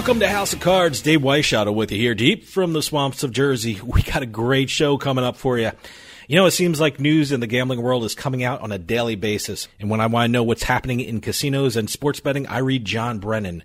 [0.00, 1.02] Welcome to House of Cards.
[1.02, 3.78] Dave Weishaupt with you here, deep from the swamps of Jersey.
[3.84, 5.72] We got a great show coming up for you.
[6.26, 8.78] You know, it seems like news in the gambling world is coming out on a
[8.78, 9.68] daily basis.
[9.78, 12.86] And when I want to know what's happening in casinos and sports betting, I read
[12.86, 13.62] John Brennan.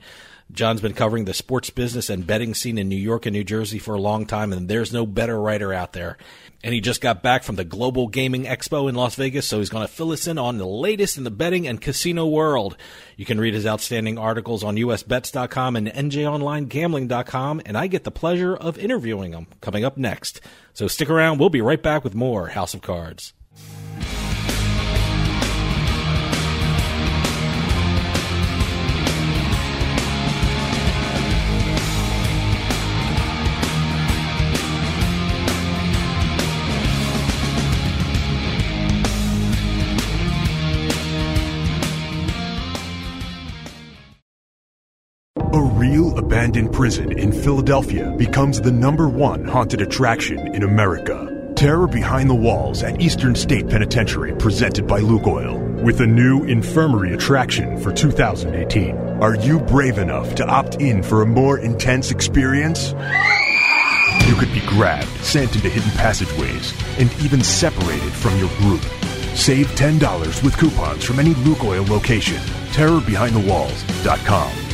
[0.51, 3.79] John's been covering the sports business and betting scene in New York and New Jersey
[3.79, 6.17] for a long time, and there's no better writer out there.
[6.65, 9.69] And he just got back from the Global Gaming Expo in Las Vegas, so he's
[9.69, 12.75] going to fill us in on the latest in the betting and casino world.
[13.17, 18.55] You can read his outstanding articles on usbets.com and njonlinegambling.com, and I get the pleasure
[18.55, 20.41] of interviewing him coming up next.
[20.73, 23.35] So stick around, we'll be right back with more House of Cards.
[46.35, 51.31] Abandoned prison in Philadelphia becomes the number one haunted attraction in America.
[51.55, 57.13] Terror Behind the Walls at Eastern State Penitentiary, presented by Lukoil, with a new infirmary
[57.13, 58.97] attraction for 2018.
[59.21, 62.91] Are you brave enough to opt in for a more intense experience?
[64.27, 68.81] You could be grabbed, sent into hidden passageways, and even separated from your group.
[69.35, 72.41] Save $10 with coupons from any Lukoil location.
[72.73, 74.64] TerrorBehindTheWalls.com.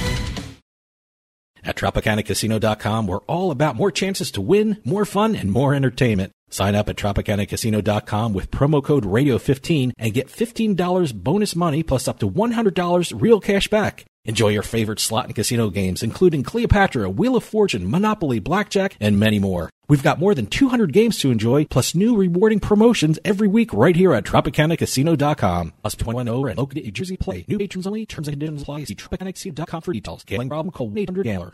[1.82, 6.32] TropicanaCasino.com, we're all about more chances to win, more fun, and more entertainment.
[6.50, 12.20] Sign up at TropicanaCasino.com with promo code Radio15 and get $15 bonus money plus up
[12.20, 14.06] to $100 real cash back.
[14.26, 19.20] Enjoy your favorite slot and casino games, including Cleopatra, Wheel of Fortune, Monopoly, Blackjack, and
[19.20, 19.72] many more.
[19.90, 23.96] We've got more than 200 games to enjoy, plus new rewarding promotions every week right
[23.96, 25.74] here at TropicanaCasino.com.
[25.82, 27.44] Plus 21 over and Oakland, New Jersey play.
[27.48, 28.06] New patrons only.
[28.06, 28.84] Terms and conditions apply.
[28.84, 30.24] See TropicanaCasino.com for details.
[30.24, 30.72] Gambling problem?
[30.72, 31.54] Call 800-GAMBLER.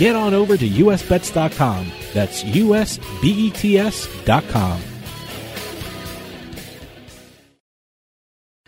[0.00, 1.92] Get on over to usbets.com.
[2.14, 3.20] That's usbets.com.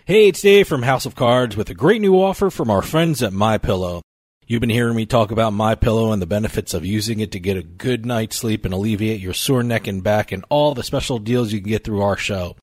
[0.05, 3.23] Hey, it's Dave from House of Cards with a great new offer from our friends
[3.23, 4.03] at My Pillow.
[4.47, 7.41] You've been hearing me talk about My Pillow and the benefits of using it to
[7.41, 10.83] get a good night's sleep and alleviate your sore neck and back and all the
[10.83, 12.57] special deals you can get through our show.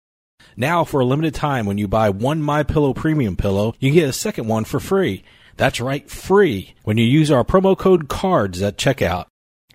[0.55, 4.07] Now, for a limited time, when you buy one My Pillow premium pillow, you get
[4.07, 5.23] a second one for free.
[5.59, 9.25] That's right, free when you use our promo code CARDS at checkout.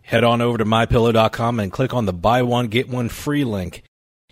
[0.00, 3.82] Head on over to mypillow.com and click on the buy one get one free link.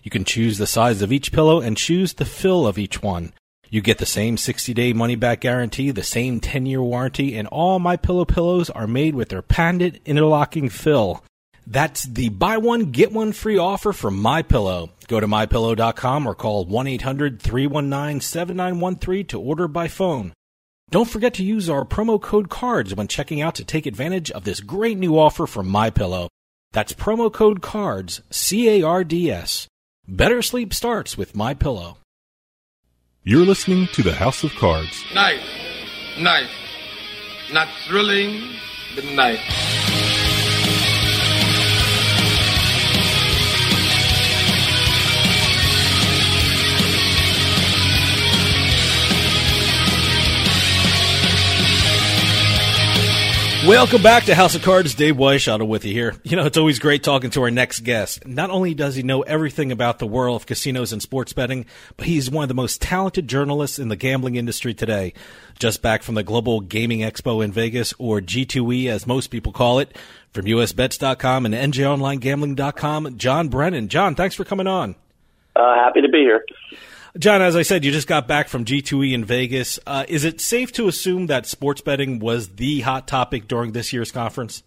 [0.02, 3.34] You can choose the size of each pillow and choose the fill of each one.
[3.68, 8.24] You get the same 60-day money-back guarantee, the same 10-year warranty, and all my pillow
[8.24, 11.22] pillows are made with their patented interlocking fill.
[11.66, 14.88] That's the buy one get one free offer from My Pillow.
[15.06, 20.32] Go to mypillow.com or call 1-800-319-7913 to order by phone.
[20.90, 24.44] Don't forget to use our promo code CARDS when checking out to take advantage of
[24.44, 26.28] this great new offer from My Pillow.
[26.72, 29.68] That's promo code CARDS, C A R D S.
[30.06, 31.98] Better sleep starts with My Pillow.
[33.22, 35.04] You're listening to the House of Cards.
[35.14, 35.40] Night,
[36.18, 36.50] night,
[37.52, 38.56] not thrilling,
[38.94, 39.38] but night.
[53.66, 54.92] Welcome back to House of Cards.
[54.92, 56.16] Dave Weishaupt with you here.
[56.24, 58.26] You know, it's always great talking to our next guest.
[58.26, 61.66] Not only does he know everything about the world of casinos and sports betting,
[61.96, 65.12] but he's one of the most talented journalists in the gambling industry today.
[65.60, 69.78] Just back from the Global Gaming Expo in Vegas, or G2E as most people call
[69.78, 69.96] it,
[70.32, 73.86] from USBets.com and NJOnlineGambling.com, John Brennan.
[73.86, 74.96] John, thanks for coming on.
[75.54, 76.44] Uh, happy to be here.
[77.18, 79.78] John, as I said, you just got back from G2E in Vegas.
[79.86, 83.92] Uh, is it safe to assume that sports betting was the hot topic during this
[83.92, 84.62] year's conference?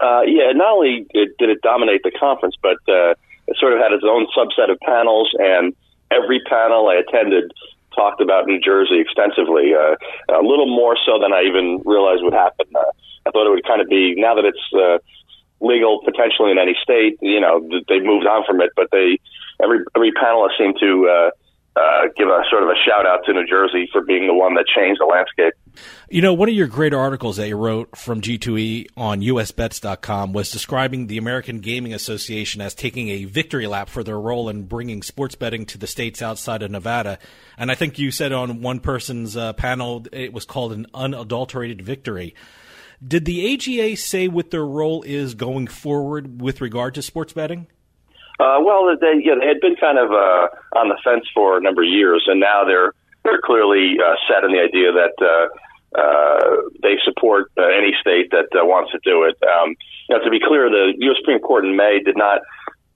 [0.00, 3.14] Uh, yeah, not only did it dominate the conference, but uh,
[3.46, 5.72] it sort of had its own subset of panels, and
[6.10, 7.52] every panel I attended
[7.94, 9.96] talked about New Jersey extensively, uh,
[10.28, 12.66] a little more so than I even realized would happen.
[12.74, 12.90] Uh,
[13.24, 14.98] I thought it would kind of be, now that it's uh,
[15.60, 19.18] legal potentially in any state, you know, they've moved on from it, but they
[19.62, 21.30] every every panelist seemed to uh,
[21.76, 24.54] uh, give a sort of a shout out to New Jersey for being the one
[24.54, 25.52] that changed the landscape.
[26.08, 30.50] You know, one of your great articles that you wrote from G2E on USBets.com was
[30.50, 35.02] describing the American Gaming Association as taking a victory lap for their role in bringing
[35.02, 37.18] sports betting to the states outside of Nevada.
[37.58, 41.82] And I think you said on one person's uh, panel it was called an unadulterated
[41.82, 42.34] victory.
[43.06, 47.66] Did the AGA say what their role is going forward with regard to sports betting?
[48.38, 51.82] Uh, well, they they had been kind of uh, on the fence for a number
[51.82, 52.92] of years, and now they're
[53.24, 55.48] they're clearly uh, set in the idea that uh,
[55.98, 59.36] uh, they support uh, any state that uh, wants to do it.
[59.42, 59.74] Um,
[60.10, 61.16] know, to be clear, the U.S.
[61.20, 62.40] Supreme Court in May did not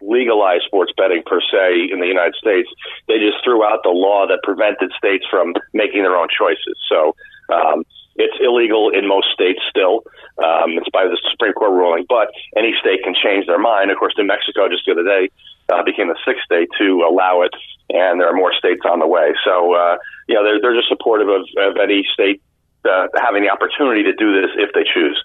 [0.02, 2.68] legalize sports betting per se in the United States.
[3.08, 6.76] They just threw out the law that prevented states from making their own choices.
[6.88, 7.14] So.
[7.52, 7.84] Um,
[8.20, 10.04] it's illegal in most states still,
[10.36, 13.90] um, in spite of the Supreme Court ruling, but any state can change their mind.
[13.90, 15.32] Of course, New Mexico just the other day
[15.72, 17.54] uh, became the sixth state to allow it,
[17.88, 19.32] and there are more states on the way.
[19.44, 19.96] So, uh,
[20.28, 22.42] you know, they're, they're just supportive of, of any state
[22.84, 25.16] uh, having the opportunity to do this if they choose.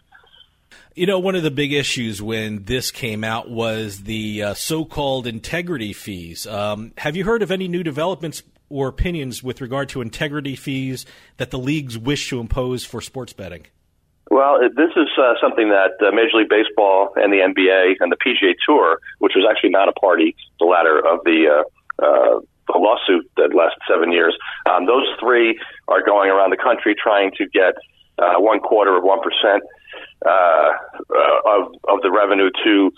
[0.96, 5.28] You know, one of the big issues when this came out was the uh, so-called
[5.28, 6.48] integrity fees.
[6.48, 11.06] Um, have you heard of any new developments or opinions with regard to integrity fees
[11.38, 13.66] that the leagues wish to impose for sports betting?
[14.32, 18.18] Well, this is uh, something that uh, Major League Baseball and the NBA and the
[18.18, 22.78] PGA Tour, which was actually not a party, the latter of the uh, uh, the
[22.78, 24.36] lawsuit that lasted seven years.
[24.66, 27.76] Um, those three are going around the country trying to get
[28.18, 29.64] uh, one quarter of one percent
[30.26, 30.72] uh,
[31.14, 32.92] uh, of of the revenue to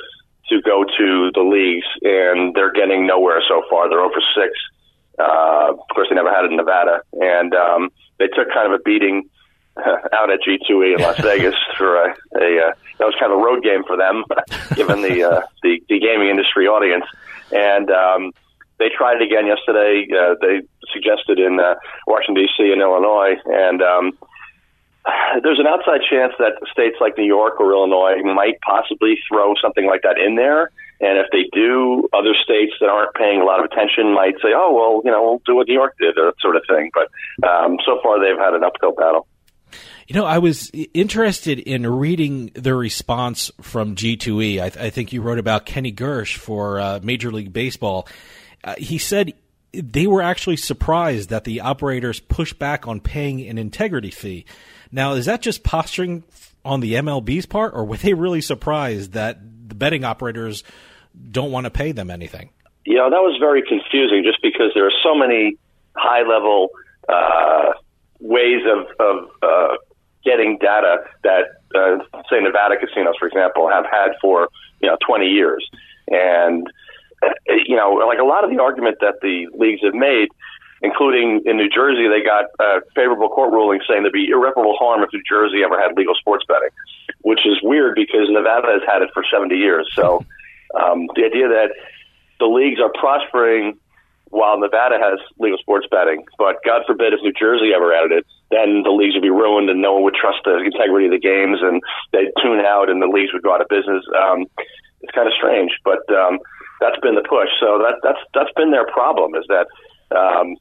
[0.49, 3.89] to go to the leagues, and they're getting nowhere so far.
[3.89, 4.53] They're over six.
[5.17, 8.79] Uh, of course, they never had it in Nevada, and um, they took kind of
[8.79, 9.29] a beating
[9.77, 13.41] out at G2E in Las Vegas for a, a uh, that was kind of a
[13.41, 14.23] road game for them,
[14.75, 17.05] given the, uh, the the gaming industry audience,
[17.51, 18.31] and um,
[18.79, 20.07] they tried it again yesterday.
[20.09, 20.61] Uh, they
[20.93, 21.75] suggested in uh,
[22.05, 22.71] Washington D.C.
[22.71, 24.17] and Illinois, and um,
[25.43, 29.85] there's an outside chance that states like New York or Illinois might possibly throw something
[29.85, 30.71] like that in there.
[30.99, 34.49] And if they do, other states that aren't paying a lot of attention might say,
[34.55, 36.89] "Oh, well, you know, we'll do what New York did," or that sort of thing.
[36.93, 39.27] But um, so far, they've had an uphill battle.
[40.07, 44.61] You know, I was interested in reading the response from G2E.
[44.61, 48.07] I, th- I think you wrote about Kenny Gersh for uh, Major League Baseball.
[48.63, 49.33] Uh, he said
[49.73, 54.45] they were actually surprised that the operators pushed back on paying an integrity fee.
[54.91, 56.23] Now, is that just posturing
[56.63, 60.63] on the MLB's part, or were they really surprised that the betting operators
[61.31, 62.49] don't want to pay them anything?
[62.85, 65.57] Yeah, that was very confusing just because there are so many
[65.95, 66.69] high level
[67.09, 67.73] uh,
[68.19, 69.75] ways of, of uh,
[70.23, 71.97] getting data that, uh,
[72.29, 74.49] say, Nevada casinos, for example, have had for
[74.81, 75.67] you know 20 years.
[76.07, 76.67] And,
[77.47, 80.29] you know, like a lot of the argument that the leagues have made
[80.81, 85.03] including in New Jersey, they got a favorable court ruling saying there'd be irreparable harm
[85.03, 86.69] if New Jersey ever had legal sports betting,
[87.21, 89.89] which is weird because Nevada has had it for 70 years.
[89.95, 90.25] So
[90.79, 91.71] um, the idea that
[92.39, 93.79] the leagues are prospering
[94.29, 98.25] while Nevada has legal sports betting, but God forbid if New Jersey ever added it,
[98.51, 101.19] then the leagues would be ruined and no one would trust the integrity of the
[101.19, 101.81] games and
[102.11, 104.03] they'd tune out and the leagues would go out of business.
[104.11, 104.45] Um,
[105.01, 106.39] it's kind of strange, but um,
[106.79, 107.49] that's been the push.
[107.59, 109.67] So that that's that's been their problem is that
[110.15, 110.55] um,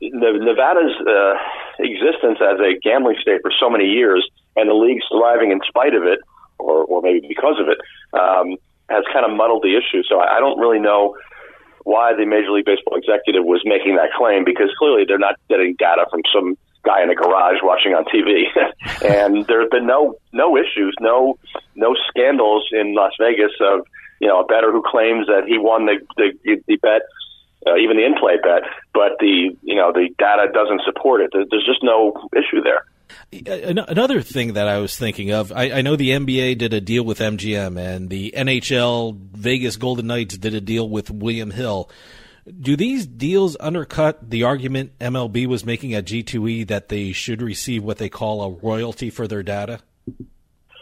[0.00, 1.34] Nevada's uh,
[1.78, 5.94] existence as a gambling state for so many years, and the league's thriving in spite
[5.94, 6.18] of it,
[6.58, 7.78] or, or maybe because of it,
[8.12, 8.56] um,
[8.88, 10.02] has kind of muddled the issue.
[10.08, 11.16] So I, I don't really know
[11.84, 15.74] why the Major League Baseball executive was making that claim because clearly they're not getting
[15.78, 18.44] data from some guy in a garage watching on TV.
[19.04, 21.38] and there have been no no issues, no
[21.76, 23.86] no scandals in Las Vegas of
[24.20, 27.02] you know a better who claims that he won the the, the bet
[27.66, 28.62] uh, even the in-play bet,
[28.94, 31.30] but the you know the data doesn't support it.
[31.32, 32.84] There's just no issue there.
[33.30, 37.04] Another thing that I was thinking of, I, I, know the NBA did a deal
[37.04, 41.90] with MGM, and the NHL Vegas Golden Knights did a deal with William Hill.
[42.60, 47.82] Do these deals undercut the argument MLB was making at G2E that they should receive
[47.82, 49.80] what they call a royalty for their data?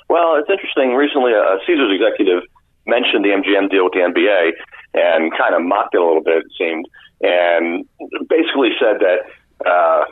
[0.09, 0.95] Well, it's interesting.
[0.95, 2.45] Recently, a Caesars executive
[2.87, 4.53] mentioned the MGM deal with the NBA
[4.95, 6.89] and kind of mocked it a little bit, it seemed,
[7.21, 7.87] and
[8.29, 9.27] basically said that
[9.67, 10.05] uh,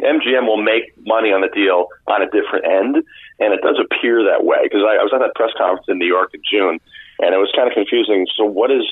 [0.00, 2.96] MGM will make money on the deal on a different end,
[3.40, 5.98] and it does appear that way because I, I was at that press conference in
[5.98, 6.78] New York in June,
[7.18, 8.26] and it was kind of confusing.
[8.36, 8.84] So, what is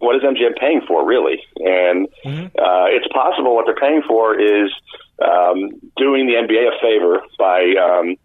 [0.00, 1.42] what is MGM paying for really?
[1.56, 2.46] And mm-hmm.
[2.56, 4.72] uh, it's possible what they're paying for is
[5.20, 8.16] um, doing the NBA a favor by um,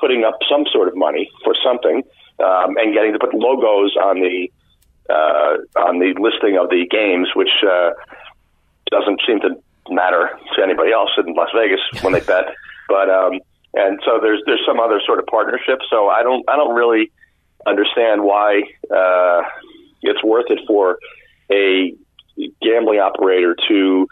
[0.00, 2.02] putting up some sort of money for something
[2.38, 4.50] um, and getting to put logos on the
[5.08, 7.90] uh, on the listing of the games, which uh,
[8.90, 9.50] doesn't seem to
[9.88, 12.46] matter to anybody else in Las Vegas when they bet.
[12.88, 13.40] But um,
[13.74, 15.80] and so there's there's some other sort of partnership.
[15.90, 17.10] So I don't I don't really
[17.66, 18.62] understand why
[18.94, 19.42] uh,
[20.02, 20.98] it's worth it for
[21.50, 21.92] a
[22.62, 24.06] gambling operator to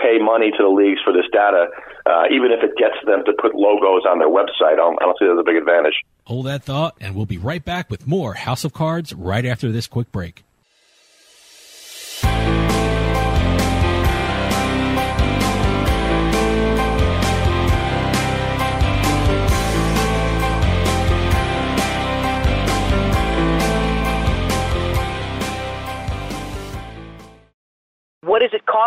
[0.00, 1.66] pay money to the leagues for this data,
[2.06, 4.74] uh, even if it gets them to put logos on their website.
[4.74, 5.94] I don't, I don't see there's a big advantage.
[6.24, 9.72] Hold that thought, and we'll be right back with more House of Cards right after
[9.72, 10.44] this quick break.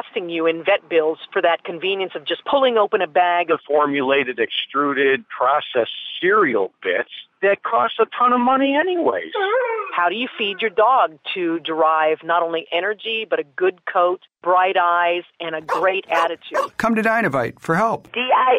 [0.02, 3.60] Costing you in vet bills for that convenience of just pulling open a bag of
[3.68, 7.10] formulated, extruded, processed cereal bits
[7.42, 9.32] that cost a ton of money anyways?
[9.96, 14.22] How do you feed your dog to derive not only energy, but a good coat,
[14.42, 16.78] bright eyes, and a great attitude?
[16.78, 18.12] Come to Dinovite for help.
[18.14, 18.58] D-I-N-O-V-I-T-E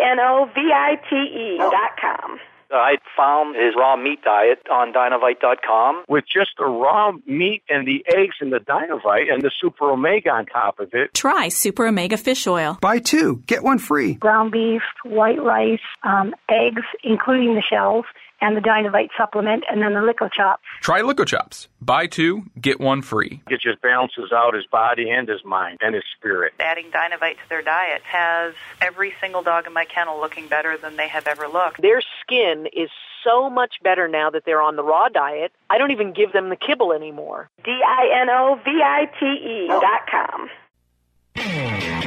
[1.58, 2.38] dot com.
[2.72, 6.04] I found his raw meat diet on Dinovite.com.
[6.08, 10.30] With just the raw meat and the eggs and the Dinovite and the Super Omega
[10.30, 11.14] on top of it.
[11.14, 12.78] Try Super Omega Fish Oil.
[12.80, 14.14] Buy two, get one free.
[14.14, 18.04] Ground beef, white rice, um, eggs, including the shells,
[18.42, 20.62] and the Dinovite supplement, and then the Lico Chops.
[20.82, 21.68] Try Lico Chops.
[21.80, 23.40] Buy two, get one free.
[23.48, 26.52] It just balances out his body and his mind and his spirit.
[26.60, 30.96] Adding Dinovite to their diet has every single dog in my kennel looking better than
[30.96, 31.80] they have ever looked.
[31.80, 32.90] Their skin is
[33.24, 35.52] so much better now that they're on the raw diet.
[35.70, 37.48] I don't even give them the kibble anymore.
[37.64, 40.50] D-I-N-O-V-I-T-E dot com.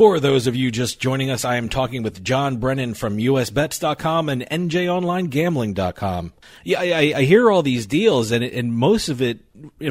[0.00, 4.30] For those of you just joining us, I am talking with John Brennan from USBets.com
[4.30, 6.32] and NJOnlineGambling.com.
[6.64, 9.40] Yeah, I, I hear all these deals, and, and most of it,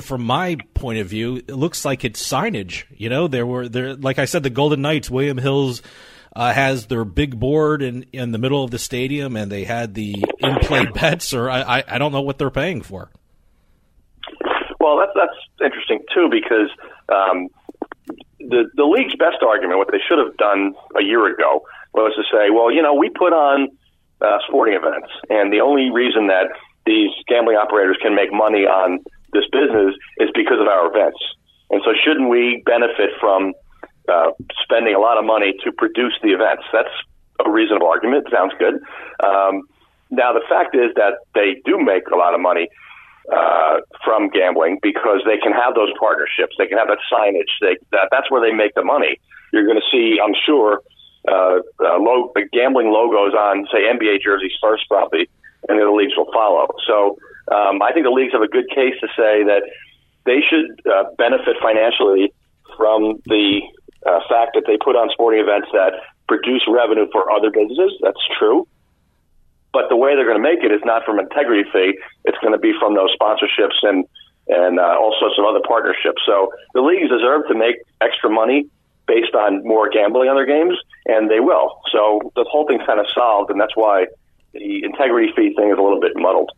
[0.02, 2.86] from my point of view, it looks like it's signage.
[2.98, 5.84] You know, there were there, like I said, the Golden Knights, William Hills.
[6.36, 9.94] Uh, has their big board in, in the middle of the stadium, and they had
[9.94, 13.12] the in-play bets, or I, I, I don't know what they're paying for.
[14.80, 16.70] Well, that's that's interesting too because
[17.10, 17.50] um,
[18.50, 21.64] the the league's best argument, what they should have done a year ago,
[21.94, 23.70] was to say, well, you know, we put on
[24.22, 26.50] uh, sporting events, and the only reason that
[26.86, 29.00] these gambling operators can make money on
[29.34, 31.20] this business is because of our events.
[31.70, 33.54] And so, shouldn't we benefit from
[34.10, 34.32] uh,
[34.64, 36.64] spending a lot of money to produce the events?
[36.74, 36.94] That's
[37.46, 38.28] a reasonable argument.
[38.32, 38.82] Sounds good.
[39.22, 39.70] Um,
[40.10, 42.68] now, the fact is that they do make a lot of money
[43.32, 46.56] uh, from gambling because they can have those partnerships.
[46.58, 47.52] They can have that signage.
[47.62, 49.20] They, that, that's where they make the money.
[49.54, 50.82] You're going to see, I'm sure,
[51.28, 55.30] uh, uh, lo- gambling logos on, say, NBA jerseys first, probably,
[55.68, 56.68] and the leagues will follow.
[56.88, 57.18] So
[57.52, 59.64] um, I think the leagues have a good case to say that
[60.26, 62.34] they should uh, benefit financially
[62.78, 63.62] from the
[64.06, 65.94] uh, fact that they put on sporting events that
[66.28, 67.94] produce revenue for other businesses.
[68.02, 68.68] That's true.
[69.72, 71.98] But the way they're going to make it is not from integrity fee.
[72.26, 74.06] It's going to be from those sponsorships and
[74.50, 76.24] and uh, all sorts of other partnerships.
[76.26, 78.66] So the leagues deserve to make extra money
[79.06, 81.82] based on more gambling on their games, and they will.
[81.92, 84.08] So the whole thing's kind of solved, and that's why
[84.54, 86.52] the integrity fee thing is a little bit muddled.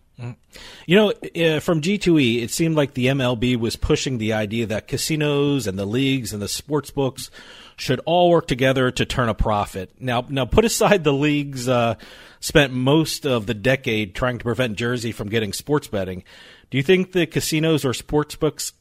[0.85, 4.87] You know, uh, from G2E, it seemed like the MLB was pushing the idea that
[4.87, 7.31] casinos and the leagues and the sports books
[7.77, 9.91] should all work together to turn a profit.
[9.99, 11.95] Now, now put aside the leagues uh,
[12.39, 16.23] spent most of the decade trying to prevent Jersey from getting sports betting.
[16.69, 18.73] Do you think the casinos or sports books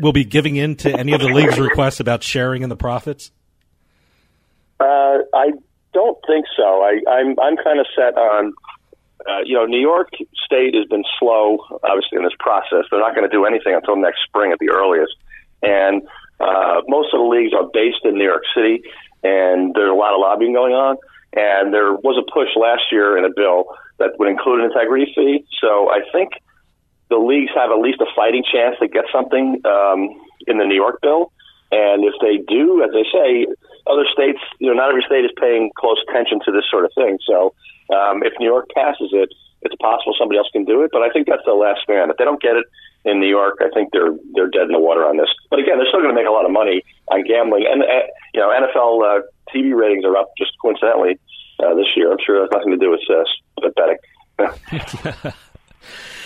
[0.00, 3.30] will be giving in to any of the league's requests about sharing in the profits?
[4.80, 5.50] Uh, I
[5.92, 6.82] don't think so.
[6.82, 8.52] I, I'm I'm kind of set on.
[9.26, 10.10] Uh, you know, New York
[10.44, 12.84] State has been slow, obviously, in this process.
[12.90, 15.14] They're not going to do anything until next spring at the earliest.
[15.62, 16.02] And
[16.40, 18.82] uh, most of the leagues are based in New York City,
[19.24, 20.96] and there's a lot of lobbying going on.
[21.34, 23.66] And there was a push last year in a bill
[23.98, 25.44] that would include an integrity fee.
[25.60, 26.30] So I think
[27.10, 30.08] the leagues have at least a fighting chance to get something um,
[30.46, 31.32] in the New York bill.
[31.70, 33.46] And if they do, as they say,
[33.86, 36.92] other states, you know, not every state is paying close attention to this sort of
[36.94, 37.18] thing.
[37.26, 37.52] So
[37.90, 39.28] um, if New York passes it,
[39.62, 40.90] it's possible somebody else can do it.
[40.92, 42.10] But I think that's the last stand.
[42.10, 42.66] If they don't get it
[43.04, 45.28] in New York, I think they're they're dead in the water on this.
[45.50, 48.06] But again, they're still going to make a lot of money on gambling, and uh,
[48.34, 49.20] you know, NFL uh,
[49.54, 51.18] TV ratings are up just coincidentally
[51.60, 52.12] uh, this year.
[52.12, 55.32] I'm sure has nothing to do with uh, betting.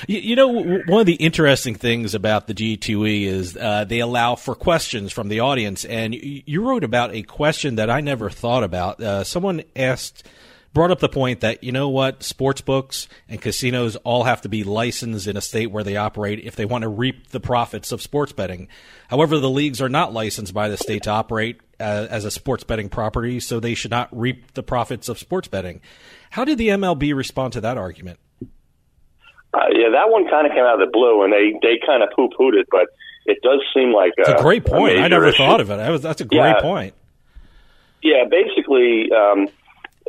[0.09, 4.55] You, know, one of the interesting things about the G2E is uh, they allow for
[4.55, 5.85] questions from the audience.
[5.85, 9.01] And you wrote about a question that I never thought about.
[9.01, 10.27] Uh, someone asked,
[10.73, 14.49] brought up the point that, you know what, sports books and casinos all have to
[14.49, 17.93] be licensed in a state where they operate if they want to reap the profits
[17.93, 18.69] of sports betting.
[19.09, 22.65] However, the leagues are not licensed by the state to operate uh, as a sports
[22.65, 25.81] betting property, so they should not reap the profits of sports betting.
[26.31, 28.19] How did the MLB respond to that argument?
[29.55, 32.03] Uh, yeah, that one kind of came out of the blue, and they they kind
[32.03, 32.87] of poo pooed it, but
[33.27, 34.99] it does seem like it's a, a great point.
[34.99, 35.37] I never issue.
[35.37, 35.91] thought of it.
[35.91, 36.61] Was, that's a great yeah.
[36.63, 36.95] point.
[38.03, 39.49] Yeah, basically, um,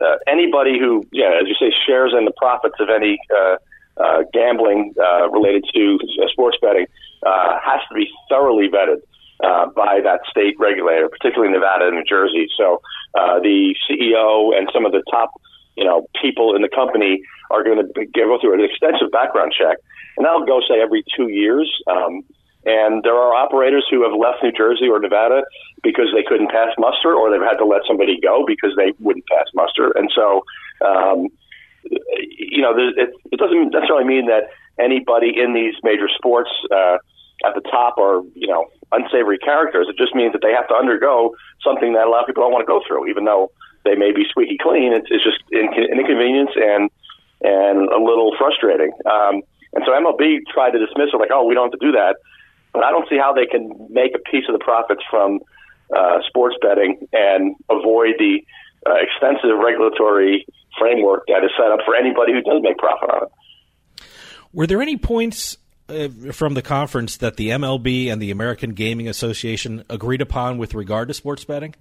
[0.01, 3.55] uh, anybody who, yeah, as you say, shares in the profits of any uh,
[3.97, 6.87] uh, gambling uh, related to uh, sports betting
[7.25, 9.01] uh, has to be thoroughly vetted.
[9.43, 12.47] Uh, by that state regulator, particularly Nevada and New Jersey.
[12.55, 12.79] So
[13.13, 15.31] uh, the CEO and some of the top,
[15.75, 17.21] you know, people in the company
[17.51, 19.79] are going to go through an extensive background check,
[20.15, 21.67] and that'll go say every two years.
[21.87, 22.23] Um,
[22.65, 25.43] and there are operators who have left New Jersey or Nevada
[25.83, 29.25] because they couldn't pass muster, or they've had to let somebody go because they wouldn't
[29.27, 29.91] pass muster.
[29.95, 30.43] And so,
[30.85, 31.27] um,
[31.83, 36.97] you know, it, it doesn't necessarily mean that anybody in these major sports uh,
[37.45, 39.87] at the top are, you know, unsavory characters.
[39.89, 42.53] It just means that they have to undergo something that a lot of people don't
[42.53, 43.51] want to go through, even though
[43.83, 44.93] they may be squeaky clean.
[44.93, 46.89] It's, it's just an inconvenience and
[47.43, 48.91] and a little frustrating.
[49.03, 51.91] Um, and so MLB tried to dismiss it, like, oh, we don't have to do
[51.91, 52.15] that.
[52.73, 55.39] But I don't see how they can make a piece of the profits from
[55.95, 58.43] uh, sports betting and avoid the
[58.85, 60.45] uh, extensive regulatory
[60.77, 64.03] framework that is set up for anybody who does make profit on it.
[64.51, 65.57] Were there any points
[65.89, 70.73] uh, from the conference that the MLB and the American Gaming Association agreed upon with
[70.73, 71.75] regard to sports betting?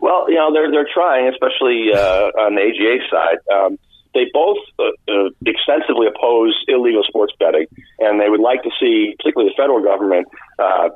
[0.00, 3.38] Well, you know they're they're trying, especially uh, on the AGA side.
[3.54, 3.78] Um,
[4.14, 7.66] they both uh, uh, extensively oppose illegal sports betting,
[7.98, 10.90] and they would like to see, particularly the federal government, uh,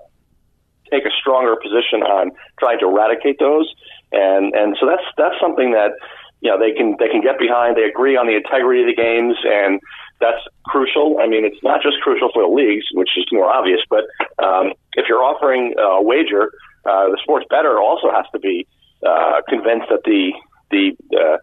[0.90, 3.72] take a stronger position on trying to eradicate those.
[4.12, 5.92] And and so that's that's something that
[6.40, 7.76] you know they can they can get behind.
[7.76, 9.80] They agree on the integrity of the games, and
[10.20, 11.18] that's crucial.
[11.20, 14.04] I mean, it's not just crucial for the leagues, which is more obvious, but
[14.42, 16.52] um, if you're offering a wager,
[16.84, 18.66] uh, the sports better also has to be
[19.04, 20.32] uh, convinced that the
[20.70, 21.38] the uh,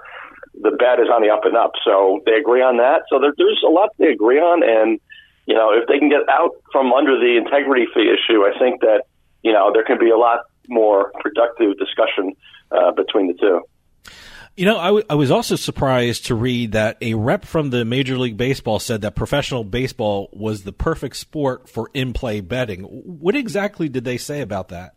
[0.62, 1.72] the bet is on the up and up.
[1.84, 3.04] So they agree on that.
[3.10, 5.00] So there, there's a lot they agree on, and
[5.46, 8.82] you know if they can get out from under the integrity fee issue, I think
[8.82, 9.04] that
[9.42, 12.34] you know there can be a lot more productive discussion
[12.72, 13.62] uh, between the two.
[14.56, 17.84] You know, I, w- I was also surprised to read that a rep from the
[17.86, 22.84] Major League Baseball said that professional baseball was the perfect sport for in play betting.
[22.84, 24.94] What exactly did they say about that?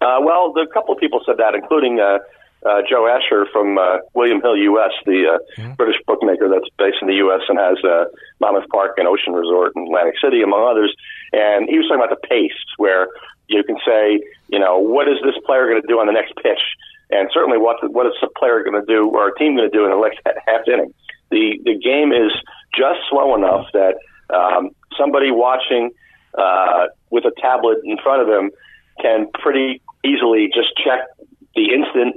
[0.00, 2.18] Uh, well, a couple of people said that, including uh,
[2.64, 5.74] uh, Joe Asher from uh, William Hill US, the uh, mm-hmm.
[5.74, 8.04] British bookmaker that's based in the US and has uh,
[8.40, 10.94] Monmouth Park and Ocean Resort in Atlantic City, among others.
[11.32, 13.08] And he was talking about the pace, where
[13.48, 16.34] you can say, you know, what is this player going to do on the next
[16.36, 16.62] pitch?
[17.10, 19.76] And certainly, what what is the player going to do or a team going to
[19.76, 20.94] do in the next half inning?
[21.30, 22.32] The the game is
[22.72, 23.98] just slow enough that
[24.32, 25.90] um, somebody watching
[26.38, 28.50] uh, with a tablet in front of them
[29.00, 31.00] can pretty easily just check
[31.54, 32.16] the instant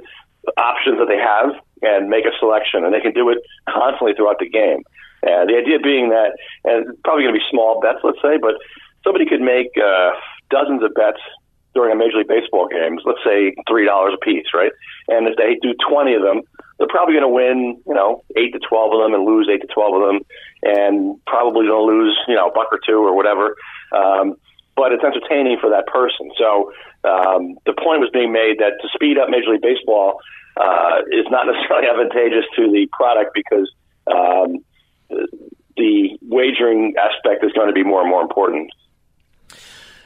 [0.57, 4.39] options that they have and make a selection, and they can do it constantly throughout
[4.39, 4.83] the game.
[5.23, 8.55] And the idea being that, and probably going to be small bets, let's say, but
[9.03, 10.11] somebody could make uh,
[10.49, 11.21] dozens of bets
[11.73, 14.71] during a Major League Baseball game, let's say three dollars a piece, right?
[15.09, 16.41] And if they do twenty of them,
[16.79, 19.61] they're probably going to win, you know, eight to twelve of them and lose eight
[19.61, 20.25] to twelve of them,
[20.63, 23.55] and probably going to lose, you know, a buck or two or whatever.
[23.91, 24.35] Um,
[24.75, 26.31] but it's entertaining for that person.
[26.37, 26.71] So
[27.03, 30.19] um, the point was being made that to speed up Major League Baseball
[30.57, 33.71] uh, is not necessarily advantageous to the product because
[34.07, 34.63] um,
[35.77, 38.71] the wagering aspect is going to be more and more important.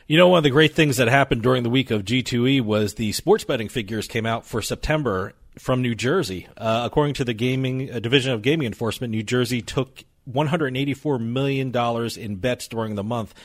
[0.08, 2.96] You know, one of the great things that happened during the week of G2E was
[2.96, 6.48] the sports betting figures came out for September from New Jersey.
[6.58, 11.70] Uh, according to the gaming uh, division of gaming enforcement, New Jersey took 184 million
[11.70, 13.36] dollars in bets during the month.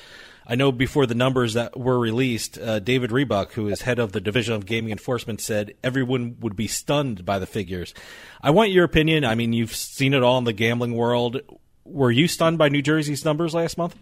[0.46, 4.12] I know before the numbers that were released, uh, David Rebuck, who is head of
[4.12, 7.94] the Division of Gaming Enforcement, said everyone would be stunned by the figures.
[8.42, 9.24] I want your opinion.
[9.24, 11.40] I mean, you've seen it all in the gambling world.
[11.84, 13.96] Were you stunned by New Jersey's numbers last month?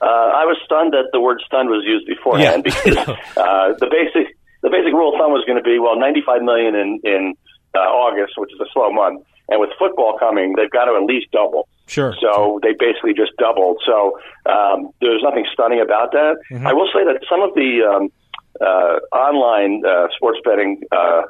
[0.00, 2.74] Uh, I was stunned that the word "stunned" was used beforehand Yeah.
[2.84, 6.42] because uh, the basic the basic rule of thumb was going to be well, 95
[6.42, 7.34] million in in
[7.74, 11.04] uh, August, which is a slow month, and with football coming, they've got to at
[11.04, 11.68] least double.
[11.86, 12.14] Sure.
[12.20, 13.82] So they basically just doubled.
[13.84, 16.36] So um, there's nothing stunning about that.
[16.50, 16.66] Mhm.
[16.66, 18.12] I will say that some of the um,
[18.60, 21.22] uh, online uh, sports betting uh,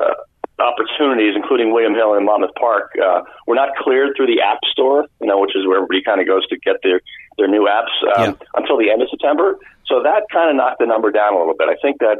[0.00, 0.14] uh,
[0.58, 5.06] opportunities, including William Hill and Monmouth Park, uh, were not cleared through the App Store,
[5.20, 7.00] you know, which is where everybody kind of goes to get their
[7.36, 9.56] their new apps um, until the end of September.
[9.86, 11.68] So that kind of knocked the number down a little bit.
[11.68, 12.18] I think that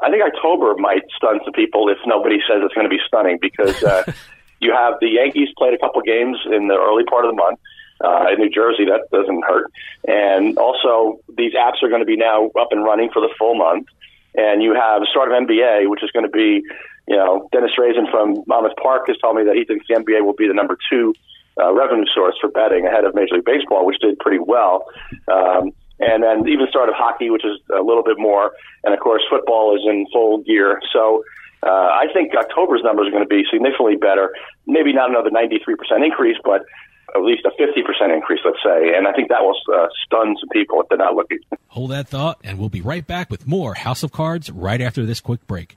[0.00, 3.38] I think October might stun some people if nobody says it's going to be stunning
[3.40, 4.04] because uh,
[4.60, 7.58] you have the Yankees played a couple games in the early part of the month.
[8.00, 9.72] Uh, in New Jersey, that doesn't hurt.
[10.06, 13.56] And also, these apps are going to be now up and running for the full
[13.56, 13.88] month.
[14.36, 16.62] And you have start of NBA, which is going to be,
[17.08, 20.24] you know, Dennis Drazin from Monmouth Park has told me that he thinks the NBA
[20.24, 21.12] will be the number two
[21.58, 24.86] uh, revenue source for betting ahead of Major League Baseball, which did pretty well.
[25.26, 28.52] Um, and then even start of hockey, which is a little bit more.
[28.84, 30.80] And of course, football is in full gear.
[30.92, 31.24] So
[31.62, 34.32] uh, I think October's numbers are going to be significantly better.
[34.66, 35.58] Maybe not another 93%
[36.04, 36.62] increase, but
[37.14, 38.94] at least a 50% increase, let's say.
[38.96, 41.38] And I think that will uh, stun some people if they're not looking.
[41.68, 45.04] Hold that thought, and we'll be right back with more House of Cards right after
[45.04, 45.76] this quick break.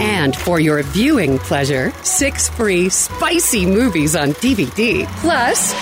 [0.00, 5.06] And for your viewing pleasure, six free spicy movies on DVD.
[5.20, 5.72] Plus,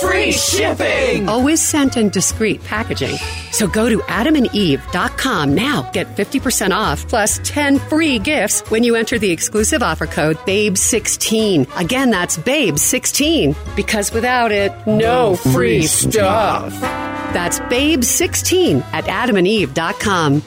[0.00, 1.28] free shipping!
[1.28, 3.16] Always sent in discreet packaging.
[3.52, 5.90] So go to adamandeve.com now.
[5.92, 11.78] Get 50% off plus 10 free gifts when you enter the exclusive offer code BABE16.
[11.78, 13.76] Again, that's BABE16.
[13.76, 16.72] Because without it, no free stuff.
[17.32, 20.42] That's BABE16 at adamandeve.com.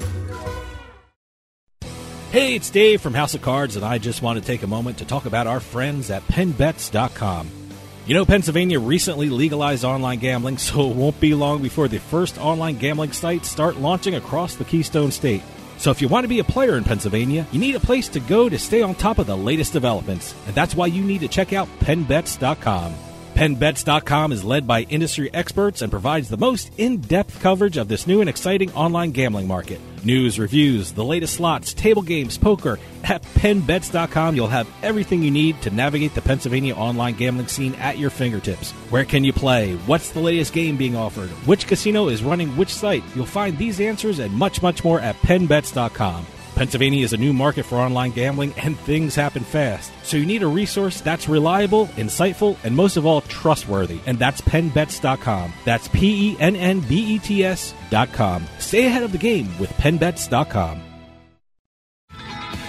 [2.33, 4.97] Hey, it's Dave from House of Cards, and I just want to take a moment
[4.97, 7.47] to talk about our friends at PennBets.com.
[8.07, 12.39] You know, Pennsylvania recently legalized online gambling, so it won't be long before the first
[12.39, 15.43] online gambling sites start launching across the Keystone State.
[15.77, 18.19] So if you want to be a player in Pennsylvania, you need a place to
[18.19, 21.27] go to stay on top of the latest developments, and that's why you need to
[21.27, 22.95] check out PennBets.com.
[23.43, 28.07] PennBets.com is led by industry experts and provides the most in depth coverage of this
[28.07, 29.81] new and exciting online gambling market.
[30.05, 32.79] News, reviews, the latest slots, table games, poker.
[33.03, 37.97] At PennBets.com, you'll have everything you need to navigate the Pennsylvania online gambling scene at
[37.97, 38.71] your fingertips.
[38.89, 39.75] Where can you play?
[39.87, 41.29] What's the latest game being offered?
[41.45, 43.03] Which casino is running which site?
[43.13, 46.25] You'll find these answers and much, much more at PennBets.com.
[46.55, 49.91] Pennsylvania is a new market for online gambling, and things happen fast.
[50.03, 53.99] So you need a resource that's reliable, insightful, and most of all, trustworthy.
[54.05, 55.53] And that's PennBets.com.
[55.65, 58.45] That's P E N N B E T S.com.
[58.59, 60.81] Stay ahead of the game with PennBets.com.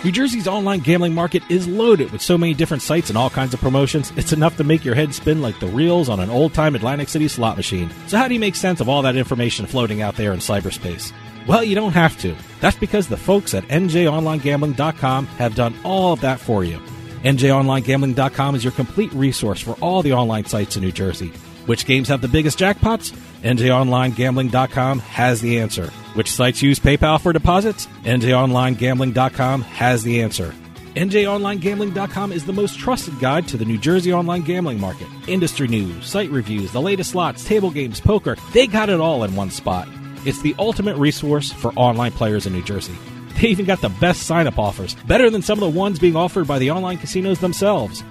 [0.05, 3.55] New Jersey's online gambling market is loaded with so many different sites and all kinds
[3.55, 6.53] of promotions, it's enough to make your head spin like the reels on an old
[6.53, 7.91] time Atlantic City slot machine.
[8.07, 11.11] So, how do you make sense of all that information floating out there in cyberspace?
[11.47, 12.35] Well, you don't have to.
[12.61, 16.79] That's because the folks at NJOnlineGambling.com have done all of that for you.
[17.23, 21.29] NJOnlineGambling.com is your complete resource for all the online sites in New Jersey.
[21.67, 23.13] Which games have the biggest jackpots?
[23.43, 25.89] NJOnlineGambling.com has the answer.
[26.15, 27.87] Which sites use PayPal for deposits?
[28.05, 30.55] NJOnlineGambling.com has the answer.
[30.95, 35.09] NJOnlineGambling.com is the most trusted guide to the New Jersey online gambling market.
[35.27, 39.35] Industry news, site reviews, the latest slots, table games, poker, they got it all in
[39.35, 39.89] one spot.
[40.27, 42.95] It's the ultimate resource for online players in New Jersey.
[43.35, 46.17] They even got the best sign up offers, better than some of the ones being
[46.17, 48.03] offered by the online casinos themselves.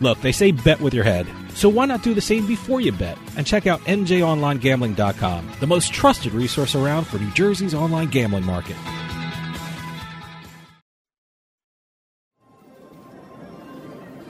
[0.00, 1.26] Look, they say bet with your head.
[1.54, 5.92] So why not do the same before you bet and check out NJOnlineGambling.com, the most
[5.92, 8.76] trusted resource around for New Jersey's online gambling market.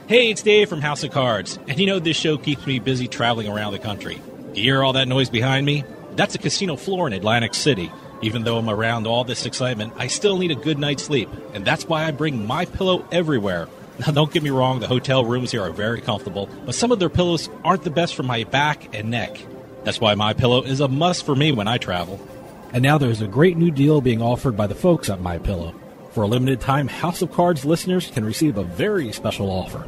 [0.07, 3.07] Hey, it's Dave from House of Cards, and you know this show keeps me busy
[3.07, 4.21] traveling around the country.
[4.53, 5.85] You hear all that noise behind me?
[6.15, 7.91] That's a casino floor in Atlantic City.
[8.21, 11.65] Even though I'm around all this excitement, I still need a good night's sleep, and
[11.65, 13.67] that's why I bring my pillow everywhere.
[13.99, 16.97] Now, don't get me wrong, the hotel rooms here are very comfortable, but some of
[16.97, 19.37] their pillows aren't the best for my back and neck.
[19.83, 22.19] That's why my pillow is a must for me when I travel.
[22.73, 25.75] And now there's a great new deal being offered by the folks at My Pillow.
[26.11, 29.87] For a limited time, House of Cards listeners can receive a very special offer.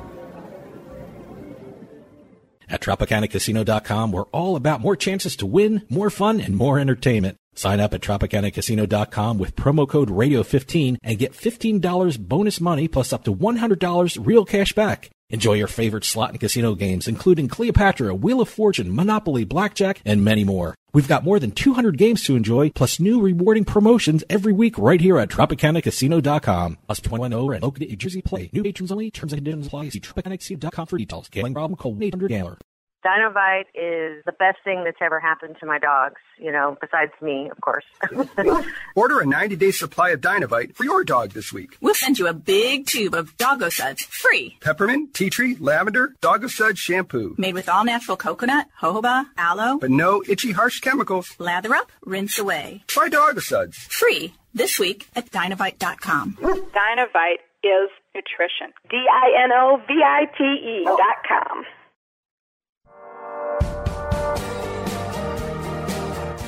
[2.71, 7.37] At TropicanaCasino.com, we're all about more chances to win, more fun, and more entertainment.
[7.53, 13.25] Sign up at TropicanaCasino.com with promo code Radio15 and get $15 bonus money plus up
[13.25, 15.09] to $100 real cash back.
[15.31, 20.23] Enjoy your favorite slot and casino games, including Cleopatra, Wheel of Fortune, Monopoly, Blackjack, and
[20.23, 20.75] many more.
[20.93, 24.99] We've got more than 200 games to enjoy, plus new rewarding promotions every week right
[24.99, 26.77] here at TropicanaCasino.com.
[26.89, 28.49] Us 21 over and located New Jersey play.
[28.51, 29.09] New patrons only.
[29.09, 29.89] Terms and conditions apply.
[29.89, 31.29] See TropicanaCasino.com for details.
[31.29, 31.77] Gambling problem?
[31.77, 32.57] Call 800-GAMBLER.
[33.05, 37.49] Dinovite is the best thing that's ever happened to my dogs, you know, besides me,
[37.49, 37.83] of course.
[38.95, 41.77] Order a 90 day supply of Dinovite for your dog this week.
[41.81, 44.57] We'll send you a big tube of Doggo Suds free.
[44.61, 47.33] Peppermint, tea tree, lavender, Doggo Suds shampoo.
[47.37, 51.33] Made with all natural coconut, jojoba, aloe, But no itchy, harsh chemicals.
[51.39, 52.83] lather up, rinse away.
[52.87, 53.77] Try Doggo Suds.
[53.77, 56.37] Free this week at Dinovite.com.
[56.39, 58.73] Dinovite is nutrition.
[58.89, 61.65] D I N O V I T E dot com.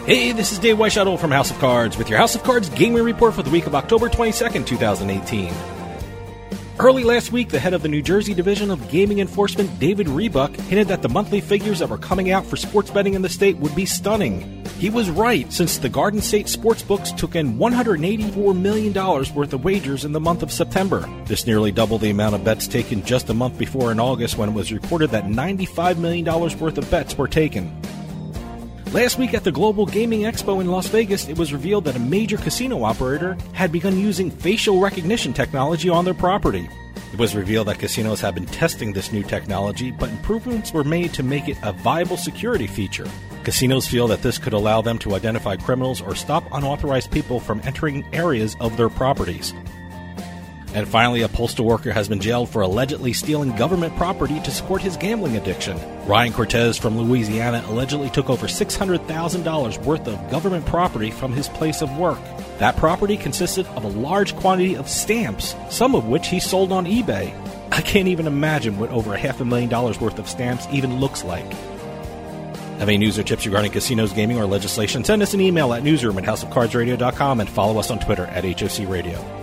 [0.06, 3.04] Hey, this is Dave Weishuttle from House of Cards with your House of Cards gaming
[3.04, 5.73] report for the week of October 22nd, 2018.
[6.80, 10.56] Early last week, the head of the New Jersey Division of Gaming Enforcement, David Rebuck,
[10.56, 13.58] hinted that the monthly figures that were coming out for sports betting in the state
[13.58, 14.66] would be stunning.
[14.80, 20.04] He was right, since the Garden State Sportsbooks took in $184 million worth of wagers
[20.04, 21.08] in the month of September.
[21.26, 24.50] This nearly doubled the amount of bets taken just a month before in August when
[24.50, 27.72] it was reported that $95 million worth of bets were taken.
[28.94, 32.00] Last week at the Global Gaming Expo in Las Vegas, it was revealed that a
[32.00, 36.70] major casino operator had begun using facial recognition technology on their property.
[37.12, 41.12] It was revealed that casinos have been testing this new technology, but improvements were made
[41.16, 43.08] to make it a viable security feature.
[43.44, 47.62] Casinos feel that this could allow them to identify criminals or stop unauthorized people from
[47.64, 49.56] entering areas of their properties.
[50.74, 54.82] And finally, a postal worker has been jailed for allegedly stealing government property to support
[54.82, 55.78] his gambling addiction.
[56.08, 61.84] Ryan Cortez from Louisiana allegedly took over $600,000 worth of government property from his place
[61.84, 62.20] of work.
[62.58, 66.86] That property consisted of a large quantity of stamps, some of which he sold on
[66.86, 67.34] eBay.
[67.72, 71.00] I can't even imagine what over a half a million dollars worth of stamps even
[71.00, 71.52] looks like.
[72.80, 75.04] Have any news or tips regarding casinos, gaming, or legislation?
[75.04, 78.90] Send us an email at newsroom at houseofcardsradio.com and follow us on Twitter at HOC
[78.90, 79.43] Radio.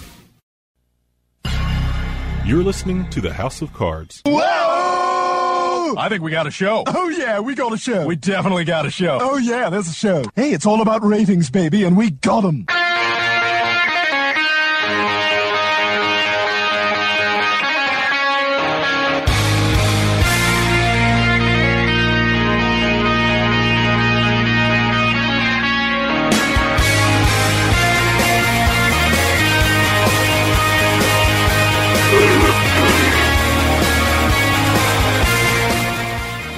[2.43, 4.23] You're listening to the House of Cards.
[4.25, 5.95] Whoa!
[5.95, 6.83] I think we got a show.
[6.87, 8.07] Oh, yeah, we got a show.
[8.07, 9.19] We definitely got a show.
[9.21, 10.23] Oh, yeah, there's a show.
[10.35, 12.65] Hey, it's all about ratings, baby, and we got them.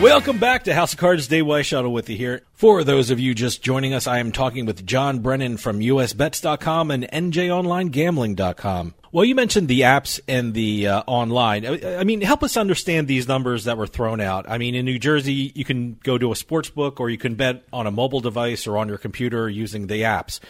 [0.03, 1.29] Welcome back to House of Cards.
[1.29, 2.41] Day Dave Weishuttle with you here.
[2.51, 6.91] For those of you just joining us, I am talking with John Brennan from USBets.com
[6.91, 8.95] and NJOnlineGambling.com.
[9.13, 11.65] Well, you mentioned the apps and the uh, online.
[11.65, 14.45] I I mean, help us understand these numbers that were thrown out.
[14.49, 17.35] I mean, in New Jersey, you can go to a sports book or you can
[17.35, 20.41] bet on a mobile device or on your computer using the apps.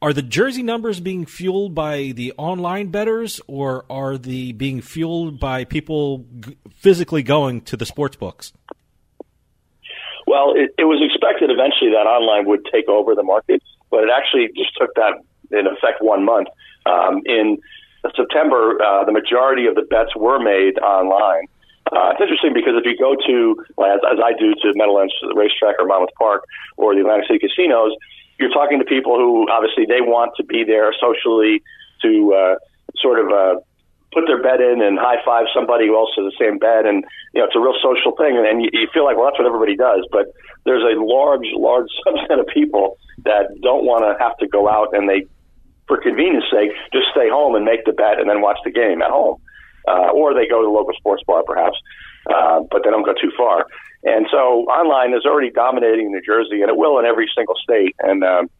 [0.00, 5.40] Are the Jersey numbers being fueled by the online betters or are they being fueled
[5.40, 8.52] by people g- physically going to the sports books?
[10.34, 14.10] Well, it, it was expected eventually that online would take over the market, but it
[14.10, 15.22] actually just took that
[15.54, 16.50] in effect one month.
[16.90, 17.62] Um, in
[18.18, 21.46] September, uh, the majority of the bets were made online.
[21.86, 25.78] Uh, it's interesting because if you go to, as, as I do, to Meadowlands Racetrack
[25.78, 26.42] or Monmouth Park
[26.82, 27.94] or the Atlantic City casinos,
[28.42, 31.62] you're talking to people who obviously they want to be there socially
[32.02, 32.54] to uh,
[32.98, 33.62] sort of uh,
[34.14, 37.04] put their bet in and high five somebody who else has the same bet, and
[37.34, 39.38] you know it's a real social thing, and, and you, you feel like well that's
[39.38, 40.30] what everybody does, but
[40.64, 44.94] there's a large, large subset of people that don't want to have to go out
[44.94, 45.26] and they,
[45.86, 49.02] for convenience sake, just stay home and make the bet and then watch the game
[49.02, 49.40] at home,
[49.86, 51.76] uh, or they go to the local sports bar perhaps,
[52.32, 53.66] uh, but they don't go too far.
[54.04, 57.94] And so online is already dominating New Jersey, and it will in every single state.
[58.00, 58.50] And um,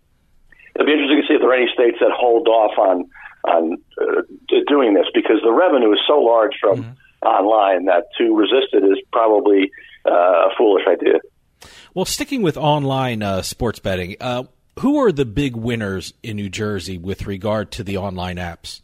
[0.75, 3.09] it'll be interesting to see if there are any states that hold off on
[3.47, 4.23] on uh,
[4.69, 8.99] doing this because the revenue is so large from online that to resist it is
[9.13, 9.71] probably
[10.07, 11.21] uh, a foolish idea.
[11.95, 14.45] Well, sticking with online uh, sports betting, uh,
[14.81, 18.83] who are the big winners in New Jersey with regard to the online apps?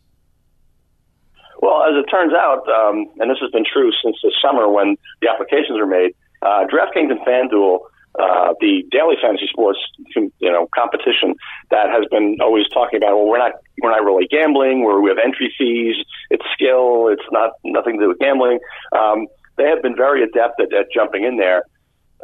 [1.60, 4.96] Well, as it turns out, um, and this has been true since the summer when
[5.20, 7.80] the applications were made, uh, DraftKings and FanDuel,
[8.20, 9.78] uh, the daily fantasy sports,
[10.14, 11.34] you know, competition
[11.70, 13.52] that has been always talking about, well, we're not,
[13.82, 15.96] we're not really gambling, where we have entry fees,
[16.28, 18.58] it's skill, it's not nothing to do with gambling.
[18.92, 21.62] Um, they have been very adept at, at jumping in there.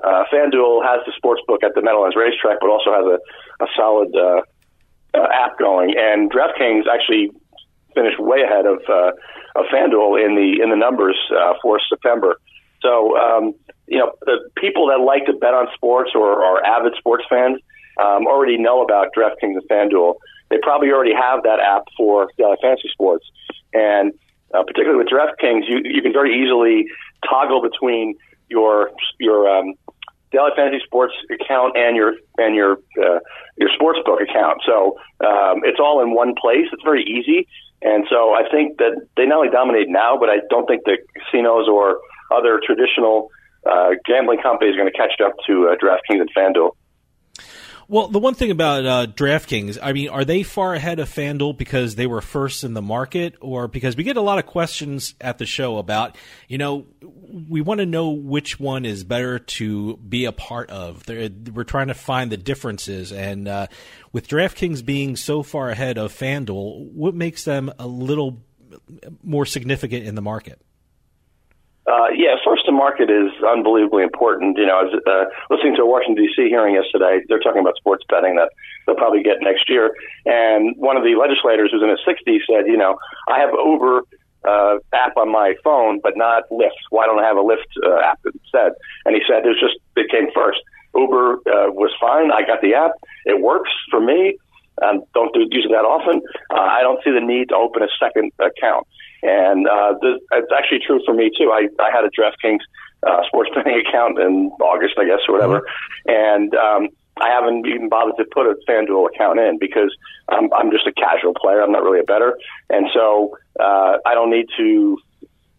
[0.05, 3.67] Uh, FanDuel has the sports book at the Meadowlands Racetrack, but also has a, a
[3.75, 4.43] solid uh,
[5.15, 5.95] uh, app going.
[5.97, 7.31] And DraftKings actually
[7.95, 9.13] finished way ahead of uh,
[9.57, 12.37] of FanDuel in the in the numbers uh, for September.
[12.83, 13.55] So um,
[13.87, 17.59] you know the people that like to bet on sports or are avid sports fans
[18.01, 20.15] um, already know about DraftKings and FanDuel.
[20.51, 23.25] They probably already have that app for daily fantasy sports,
[23.73, 24.13] and
[24.55, 26.87] uh, particularly with DraftKings, you you can very easily
[27.29, 28.15] toggle between
[28.49, 29.75] your your um,
[30.33, 33.19] daily fantasy sports account and your and your uh,
[33.57, 34.61] your sports book account.
[34.67, 36.67] So um, it's all in one place.
[36.73, 37.49] It's very easy,
[37.83, 40.99] and so I think that they not only dominate now, but I don't think the
[41.25, 41.99] casinos or
[42.31, 43.31] other traditional
[43.65, 46.71] uh, gambling companies are going to catch up to uh, DraftKings and FanDuel.
[47.89, 51.57] Well, the one thing about uh, DraftKings, I mean, are they far ahead of FanDuel
[51.57, 55.15] because they were first in the market, or because we get a lot of questions
[55.21, 56.17] at the show about,
[56.49, 56.87] you know,
[57.49, 61.07] we want to know which one is better to be a part of.
[61.07, 63.69] They're, we're trying to find the differences, and uh,
[64.13, 68.43] with DraftKings being so far ahead of FanDuel, what makes them a little
[69.23, 70.61] more significant in the market?
[71.87, 74.59] Uh, yeah, first to market is unbelievably important.
[74.59, 76.49] You know, I was uh, listening to a Washington D.C.
[76.49, 77.23] hearing yesterday.
[77.29, 78.51] They're talking about sports betting that
[78.87, 79.95] they'll probably get next year.
[80.27, 84.03] And one of the legislators, who's in his 60s, said, you know, I have Uber
[84.43, 86.83] uh, app on my phone, but not Lyft.
[86.91, 88.73] Why don't I have a Lyft uh, app instead?
[89.05, 90.59] And he said, it's just it came first.
[90.95, 92.33] Uber uh, was fine.
[92.33, 92.93] I got the app.
[93.27, 94.39] It works for me.
[94.83, 96.21] Um, don't do, use it that often.
[96.51, 98.87] Uh, I don't see the need to open a second account.
[99.23, 101.51] And uh, this, it's actually true for me too.
[101.53, 102.61] I, I had a DraftKings
[103.07, 105.63] uh, sports betting account in August, I guess, or whatever,
[106.07, 106.89] and um,
[107.21, 109.95] I haven't even bothered to put a FanDuel account in because
[110.29, 111.63] I'm, I'm just a casual player.
[111.63, 112.37] I'm not really a bettor,
[112.69, 114.99] and so uh, I don't need to.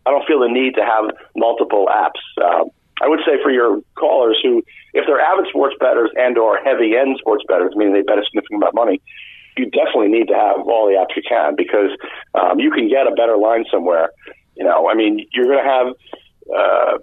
[0.06, 2.22] I don't feel the need to have multiple apps.
[2.42, 2.66] Uh,
[3.02, 6.96] I would say for your callers who, if they're avid sports bettors and or heavy
[6.96, 9.02] end sports bettors, meaning they bet a significant amount of money,
[9.58, 11.92] you definitely need to have all the apps you can because
[12.34, 14.10] um, you can get a better line somewhere.
[14.56, 15.88] You know, I mean, you're going to have
[16.50, 16.98] uh,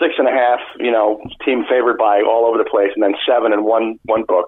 [0.00, 3.14] six and a half, you know, team favored by all over the place, and then
[3.26, 4.46] seven in one one book.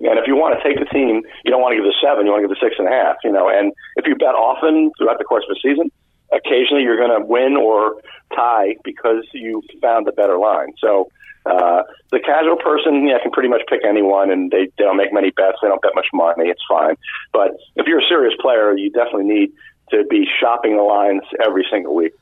[0.00, 2.24] And if you want to take the team, you don't want to give the seven,
[2.24, 3.16] you want to give the six and a half.
[3.24, 5.90] You know, and if you bet often throughout the course of a season,
[6.32, 8.00] occasionally you're going to win or
[8.34, 10.72] tie because you found the better line.
[10.78, 11.08] So
[11.48, 15.12] uh, the casual person, yeah, can pretty much pick anyone, and they, they don't make
[15.12, 15.58] many bets.
[15.62, 16.48] They don't bet much money.
[16.48, 16.96] It's fine.
[17.32, 19.52] But if you're a serious player, you definitely need
[19.90, 22.12] to be shopping the lines every single week.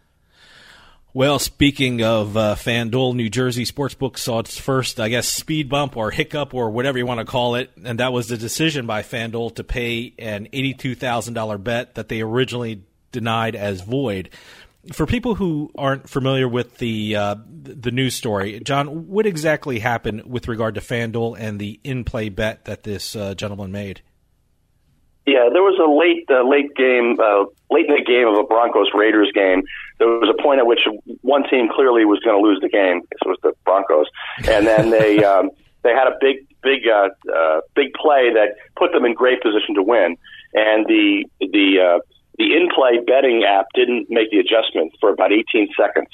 [1.16, 5.96] Well, speaking of uh, FanDuel, New Jersey Sportsbook saw its first, I guess, speed bump
[5.96, 9.02] or hiccup or whatever you want to call it, and that was the decision by
[9.02, 14.28] FanDuel to pay an $82,000 bet that they originally denied as void.
[14.92, 20.24] For people who aren't familiar with the uh, the news story, John, what exactly happened
[20.26, 24.02] with regard to FanDuel and the in-play bet that this uh, gentleman made?
[25.26, 28.44] Yeah, there was a late uh, late game, uh, late in the game of a
[28.44, 29.62] Broncos Raiders game.
[29.98, 30.86] There was a point at which
[31.22, 33.02] one team clearly was going to lose the game.
[33.10, 34.06] This was the Broncos,
[34.48, 35.50] and then they um,
[35.82, 39.74] they had a big big uh, uh, big play that put them in great position
[39.74, 40.16] to win.
[40.54, 41.98] And the the uh,
[42.38, 46.08] the in-play betting app didn't make the adjustment for about 18 seconds.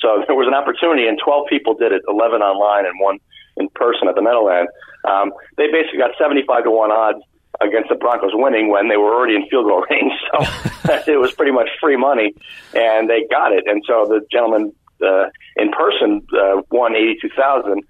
[0.00, 3.18] So there was an opportunity, and 12 people did it, 11 online and one
[3.56, 4.68] in person at the Meadowland.
[5.04, 7.22] Um, they basically got 75 to one odds
[7.60, 10.12] against the Broncos winning when they were already in field goal range.
[10.32, 12.34] So it was pretty much free money,
[12.74, 13.64] and they got it.
[13.66, 14.72] And so the gentleman
[15.02, 15.26] uh,
[15.56, 17.82] in person uh, won eighty two thousand.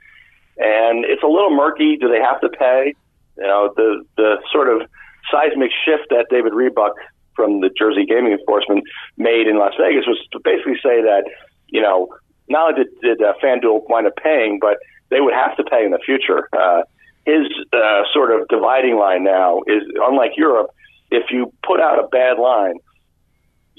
[0.58, 1.96] And it's a little murky.
[1.96, 2.94] Do they have to pay?
[3.36, 4.88] You know, the the sort of
[5.30, 6.94] seismic shift that David Rebuck
[7.38, 8.82] from the Jersey Gaming Enforcement
[9.16, 11.22] made in Las Vegas was to basically say that,
[11.68, 12.08] you know,
[12.48, 14.78] not only did, did uh, FanDuel wind up paying, but
[15.10, 16.48] they would have to pay in the future.
[16.52, 16.82] Uh,
[17.24, 20.70] his uh, sort of dividing line now is unlike Europe.
[21.10, 22.74] If you put out a bad line,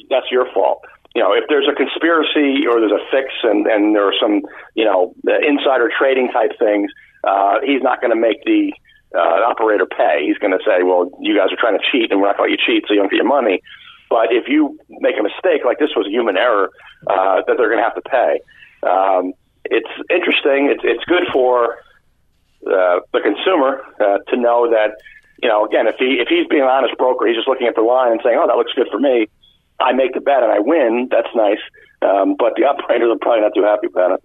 [0.10, 0.80] that's your fault.
[1.16, 4.42] You know, if there's a conspiracy or there's a fix and, and there are some,
[4.76, 5.14] you know,
[5.46, 6.92] insider trading type things,
[7.24, 8.72] uh, he's not going to make the
[9.16, 10.26] uh, operator pay.
[10.26, 12.50] He's going to say, well, you guys are trying to cheat and we're not going
[12.50, 13.62] to let you cheat, so you don't get your money.
[14.10, 16.72] But if you make a mistake, like this was a human error,
[17.08, 18.42] uh, that they're going to have to pay.
[18.84, 19.34] Um,
[19.66, 20.70] it's interesting.
[20.70, 21.78] It's, it's good for
[22.66, 24.98] uh, the consumer uh, to know that,
[25.42, 27.76] you know, again, if he if he's being an honest broker, he's just looking at
[27.76, 29.28] the line and saying, "Oh, that looks good for me."
[29.80, 31.08] I make the bet and I win.
[31.10, 31.64] That's nice,
[32.02, 34.24] um, but the operators are probably not too happy about it.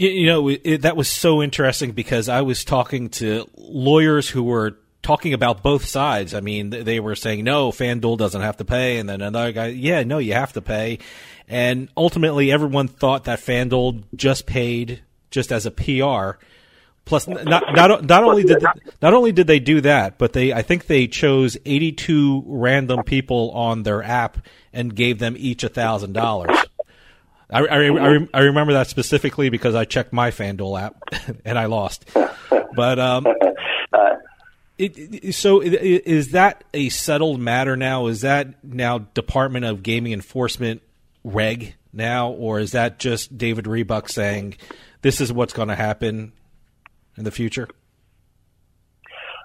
[0.00, 4.42] You, you know, it, that was so interesting because I was talking to lawyers who
[4.42, 6.32] were talking about both sides.
[6.32, 8.96] I mean, they were saying, no, FanDuel doesn't have to pay.
[8.96, 11.00] And then another guy, yeah, no, you have to pay.
[11.48, 16.42] And ultimately, everyone thought that FanDuel just paid just as a PR.
[17.04, 18.62] Plus, not not not only did
[19.02, 23.50] not only did they do that, but they I think they chose 82 random people
[23.50, 26.56] on their app and gave them each a thousand dollars.
[27.52, 30.96] I, I, I, I remember that specifically because I checked my FanDuel app
[31.44, 32.08] and I lost.
[32.74, 33.26] But um,
[34.78, 38.06] it, it, so is that a settled matter now?
[38.06, 40.82] Is that now Department of Gaming Enforcement
[41.24, 44.56] reg now, or is that just David Rebuck saying
[45.02, 46.32] this is what's going to happen
[47.16, 47.68] in the future?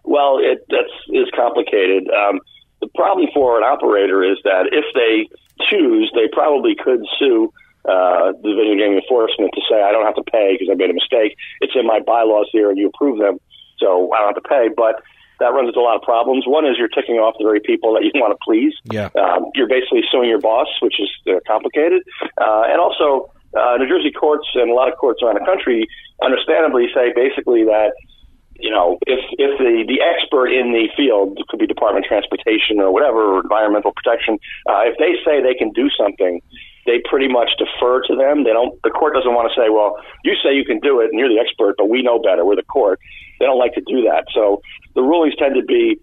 [0.04, 2.08] Well, it that's is complicated.
[2.10, 2.40] Um,
[2.80, 5.28] the problem for an operator is that if they
[5.70, 7.52] choose, they probably could sue
[7.88, 10.90] uh, the video game enforcement to say I don't have to pay because I made
[10.90, 11.38] a mistake.
[11.62, 13.40] It's in my bylaws here, and you approve them,
[13.78, 14.70] so I don't have to pay.
[14.76, 15.02] But
[15.40, 16.48] that runs into a lot of problems.
[16.48, 18.74] One is you're ticking off the very people that you want to please.
[18.86, 19.10] Yeah.
[19.16, 22.04] Um, you're basically suing your boss, which is uh, complicated,
[22.40, 25.88] uh, and also uh, New Jersey courts and a lot of courts around the country,
[26.24, 27.94] understandably, say basically that
[28.58, 32.10] you know, if if the the expert in the field it could be Department of
[32.10, 36.42] Transportation or whatever, or environmental protection, uh, if they say they can do something,
[36.86, 38.44] they pretty much defer to them.
[38.44, 38.80] They don't.
[38.84, 41.30] The court doesn't want to say, "Well, you say you can do it, and you're
[41.30, 42.46] the expert, but we know better.
[42.46, 43.00] We're the court."
[43.40, 44.26] They don't like to do that.
[44.34, 44.62] So
[44.94, 46.00] the rulings tend to be,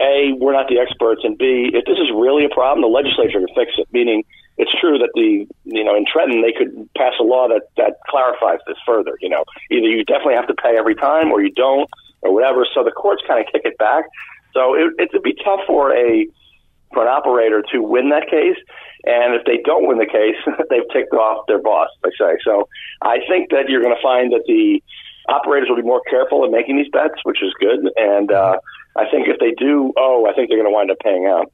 [0.00, 3.40] a, we're not the experts, and b, if this is really a problem, the legislature
[3.40, 3.88] can fix it.
[3.92, 4.24] Meaning,
[4.58, 7.96] it's true that the you know in Trenton they could pass a law that that
[8.08, 9.16] clarifies this further.
[9.20, 11.88] You know, either you definitely have to pay every time, or you don't,
[12.22, 12.66] or whatever.
[12.74, 14.04] So the courts kind of kick it back.
[14.52, 16.26] So it, it would be tough for a
[16.92, 18.56] for an operator to win that case.
[19.06, 20.36] And if they don't win the case,
[20.70, 22.36] they've ticked off their boss, I say.
[22.44, 22.68] So
[23.02, 24.82] I think that you're going to find that the
[25.28, 27.90] operators will be more careful in making these bets, which is good.
[27.96, 28.58] And uh,
[28.96, 31.52] I think if they do, oh, I think they're going to wind up paying out.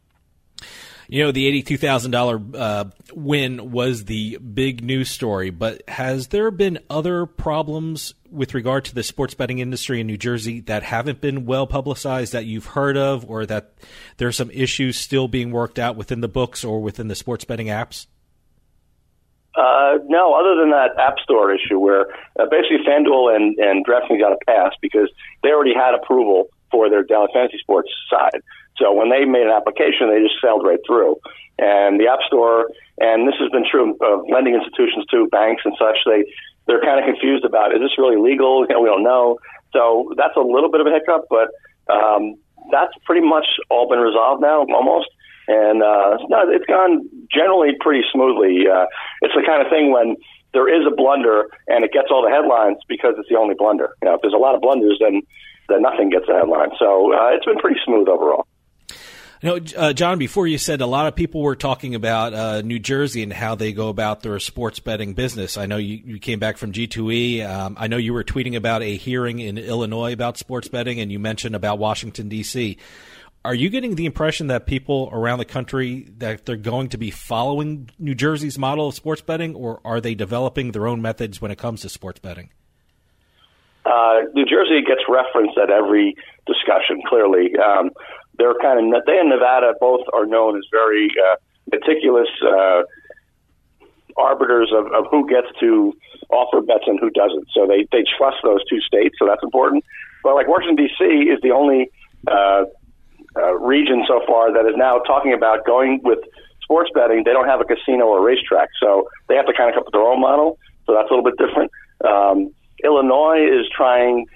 [1.12, 6.50] You know, the eighty-two thousand uh, win was the big news story, but has there
[6.50, 11.20] been other problems with regard to the sports betting industry in New Jersey that haven't
[11.20, 13.74] been well publicized that you've heard of, or that
[14.16, 17.66] there's some issues still being worked out within the books or within the sports betting
[17.66, 18.06] apps?
[19.54, 22.06] Uh, no, other than that App Store issue where
[22.40, 25.10] uh, basically FanDuel and, and DraftKings got a pass because
[25.42, 28.42] they already had approval for their Daily Fantasy Sports side.
[28.78, 31.20] So when they made an application, they just sailed right through.
[31.58, 35.76] And the App Store, and this has been true of lending institutions too, banks and
[35.78, 36.24] such, they,
[36.66, 38.66] they're kind of confused about, is this really legal?
[38.66, 39.38] You know, we don't know.
[39.72, 41.52] So that's a little bit of a hiccup, but
[41.92, 42.36] um,
[42.72, 45.08] that's pretty much all been resolved now, almost.
[45.48, 48.64] And uh, no, it's gone generally pretty smoothly.
[48.68, 48.86] Uh,
[49.22, 50.16] it's the kind of thing when
[50.54, 53.96] there is a blunder and it gets all the headlines because it's the only blunder.
[54.02, 55.22] You know, if there's a lot of blunders, then
[55.72, 56.70] then nothing gets a headline.
[56.78, 58.46] So uh, it's been pretty smooth overall.
[59.42, 62.60] You know, uh, John, before you said a lot of people were talking about uh,
[62.62, 65.56] New Jersey and how they go about their sports betting business.
[65.56, 67.44] I know you, you came back from G2E.
[67.44, 71.10] Um, I know you were tweeting about a hearing in Illinois about sports betting, and
[71.10, 72.78] you mentioned about Washington, D.C.
[73.44, 77.10] Are you getting the impression that people around the country that they're going to be
[77.10, 81.50] following New Jersey's model of sports betting, or are they developing their own methods when
[81.50, 82.50] it comes to sports betting?
[83.92, 86.16] Uh, New Jersey gets referenced at every
[86.46, 87.02] discussion.
[87.06, 87.90] Clearly, um,
[88.38, 91.36] they're kind of they and Nevada both are known as very uh,
[91.70, 92.82] meticulous uh,
[94.16, 95.92] arbiters of, of who gets to
[96.30, 97.46] offer bets and who doesn't.
[97.52, 99.84] So they they trust those two states, so that's important.
[100.24, 101.04] But like Washington D.C.
[101.28, 101.90] is the only
[102.26, 102.64] uh,
[103.36, 106.20] uh, region so far that is now talking about going with
[106.62, 107.24] sports betting.
[107.26, 109.80] They don't have a casino or a racetrack, so they have to kind of come
[109.82, 110.58] up with their own model.
[110.86, 111.70] So that's a little bit different.
[112.04, 112.54] Um,
[112.84, 114.26] Illinois is trying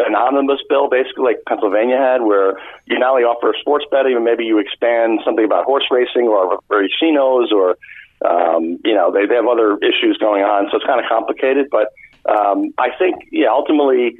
[0.00, 4.20] an omnibus bill, basically like Pennsylvania had, where you not only offer sports betting, but
[4.20, 7.76] maybe you expand something about horse racing or, or casinos, or
[8.24, 10.68] um, you know they, they have other issues going on.
[10.70, 11.68] So it's kind of complicated.
[11.70, 11.92] But
[12.28, 14.18] um, I think, yeah, ultimately,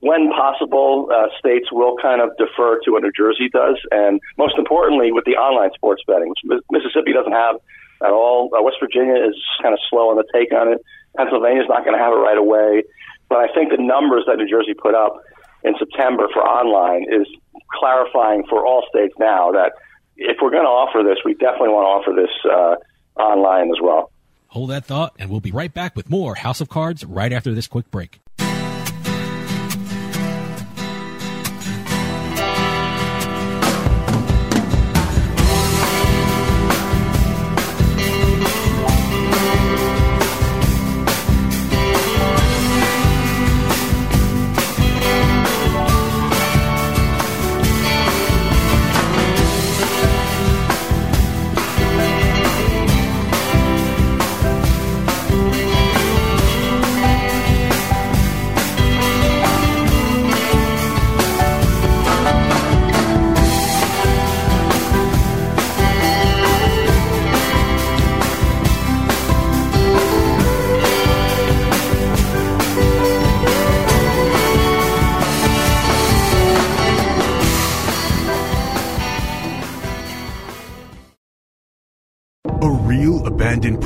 [0.00, 4.58] when possible, uh, states will kind of defer to what New Jersey does, and most
[4.58, 6.34] importantly, with the online sports betting,
[6.70, 7.56] Mississippi doesn't have
[8.02, 8.50] at all.
[8.54, 10.84] Uh, West Virginia is kind of slow on the take on it.
[11.16, 12.82] Pennsylvania's not going to have it right away.
[13.28, 15.22] But I think the numbers that New Jersey put up
[15.62, 17.26] in September for online is
[17.72, 19.72] clarifying for all states now that
[20.16, 23.80] if we're going to offer this, we definitely want to offer this uh, online as
[23.82, 24.10] well.
[24.48, 27.52] Hold that thought, and we'll be right back with more House of Cards right after
[27.52, 28.20] this quick break.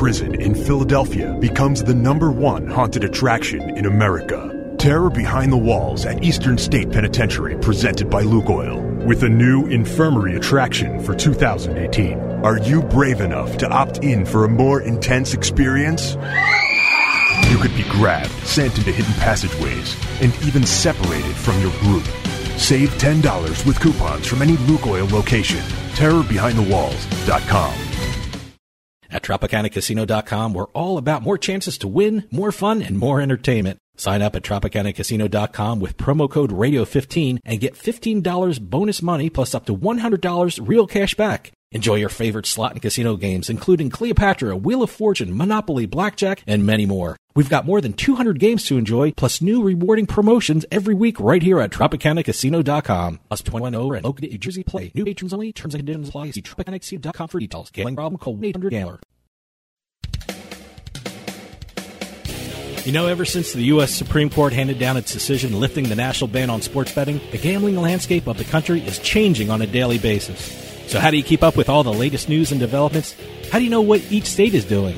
[0.09, 4.75] Prison in Philadelphia becomes the number one haunted attraction in America.
[4.79, 10.35] Terror Behind the Walls at Eastern State Penitentiary, presented by Lukoil, with a new infirmary
[10.35, 12.19] attraction for 2018.
[12.43, 16.15] Are you brave enough to opt in for a more intense experience?
[17.51, 22.05] You could be grabbed, sent into hidden passageways, and even separated from your group.
[22.57, 25.61] Save $10 with coupons from any Lukoil location.
[25.97, 27.88] TerrorBehindTheWalls.com.
[29.11, 33.79] At TropicanaCasino.com, we're all about more chances to win, more fun, and more entertainment.
[33.97, 39.67] Sign up at TropicanaCasino.com with promo code Radio15 and get $15 bonus money plus up
[39.67, 41.53] to $100 real cash back.
[41.71, 46.65] Enjoy your favorite slot and casino games, including Cleopatra, Wheel of Fortune, Monopoly, Blackjack, and
[46.65, 47.19] many more.
[47.37, 51.43] We've got more than 200 games to enjoy, plus new rewarding promotions every week right
[51.43, 53.21] here at TropicanaCasino.com.
[53.29, 54.91] Plus 21 over and Oakland, New Jersey play.
[54.95, 55.53] New patrons only.
[55.53, 56.31] Terms and conditions apply.
[56.31, 57.71] See TropicanaCasino.com for details.
[57.71, 58.19] Gambling problem?
[58.19, 59.01] Call 1-800-GAMBLER.
[62.87, 63.93] You know, ever since the U.S.
[63.93, 67.77] Supreme Court handed down its decision lifting the national ban on sports betting, the gambling
[67.77, 70.68] landscape of the country is changing on a daily basis.
[70.89, 73.15] So, how do you keep up with all the latest news and developments?
[73.53, 74.97] How do you know what each state is doing?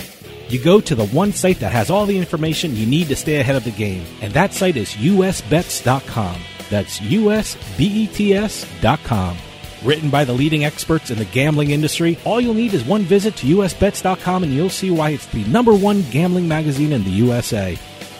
[0.48, 3.40] You go to the one site that has all the information you need to stay
[3.40, 6.40] ahead of the game, and that site is usbets.com.
[6.70, 7.56] That's usbets.com.
[9.82, 13.34] Written by the leading experts in the gambling industry, all you'll need is one visit
[13.36, 17.76] to usbets.com and you'll see why it's the number one gambling magazine in the USA.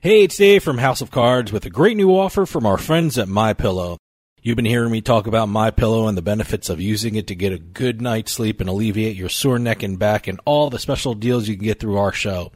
[0.00, 3.18] Hey, it's Dave from House of Cards with a great new offer from our friends
[3.18, 3.98] at My Pillow.
[4.40, 7.34] You've been hearing me talk about My Pillow and the benefits of using it to
[7.34, 10.78] get a good night's sleep and alleviate your sore neck and back and all the
[10.78, 12.52] special deals you can get through our show.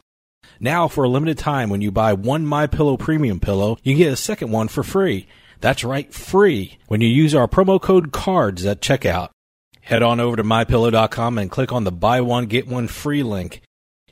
[0.61, 4.13] Now, for a limited time, when you buy one My Pillow premium pillow, you get
[4.13, 5.27] a second one for free.
[5.59, 9.31] That's right, free when you use our promo code CARDS at checkout.
[9.81, 13.61] Head on over to mypillow.com and click on the buy one get one free link.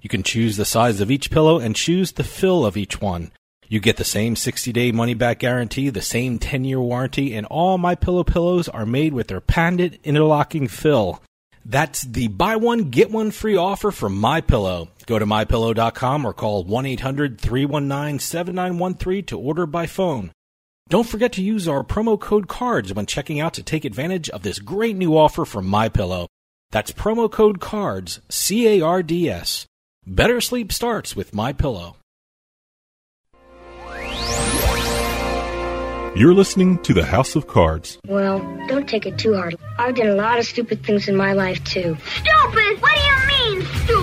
[0.02, 3.32] You can choose the size of each pillow and choose the fill of each one.
[3.68, 8.26] You get the same 60-day money-back guarantee, the same 10-year warranty, and all my pillow
[8.26, 11.22] pillows are made with their patented interlocking fill.
[11.64, 14.89] That's the buy one get one free offer from My Pillow.
[15.06, 20.32] Go to mypillow.com or call 1-800-319-7913 to order by phone.
[20.89, 24.43] Don't forget to use our promo code CARDS when checking out to take advantage of
[24.43, 26.28] this great new offer from My Pillow.
[26.72, 29.68] That's promo code CARDS, C A R D S.
[30.08, 31.95] Better sleep starts with My Pillow.
[36.16, 37.99] You're listening to the House of Cards.
[38.08, 39.56] Well, don't take it too hard.
[39.78, 41.95] I've done a lot of stupid things in my life, too.
[42.04, 42.82] Stupid?
[42.82, 44.01] What do you mean, stupid?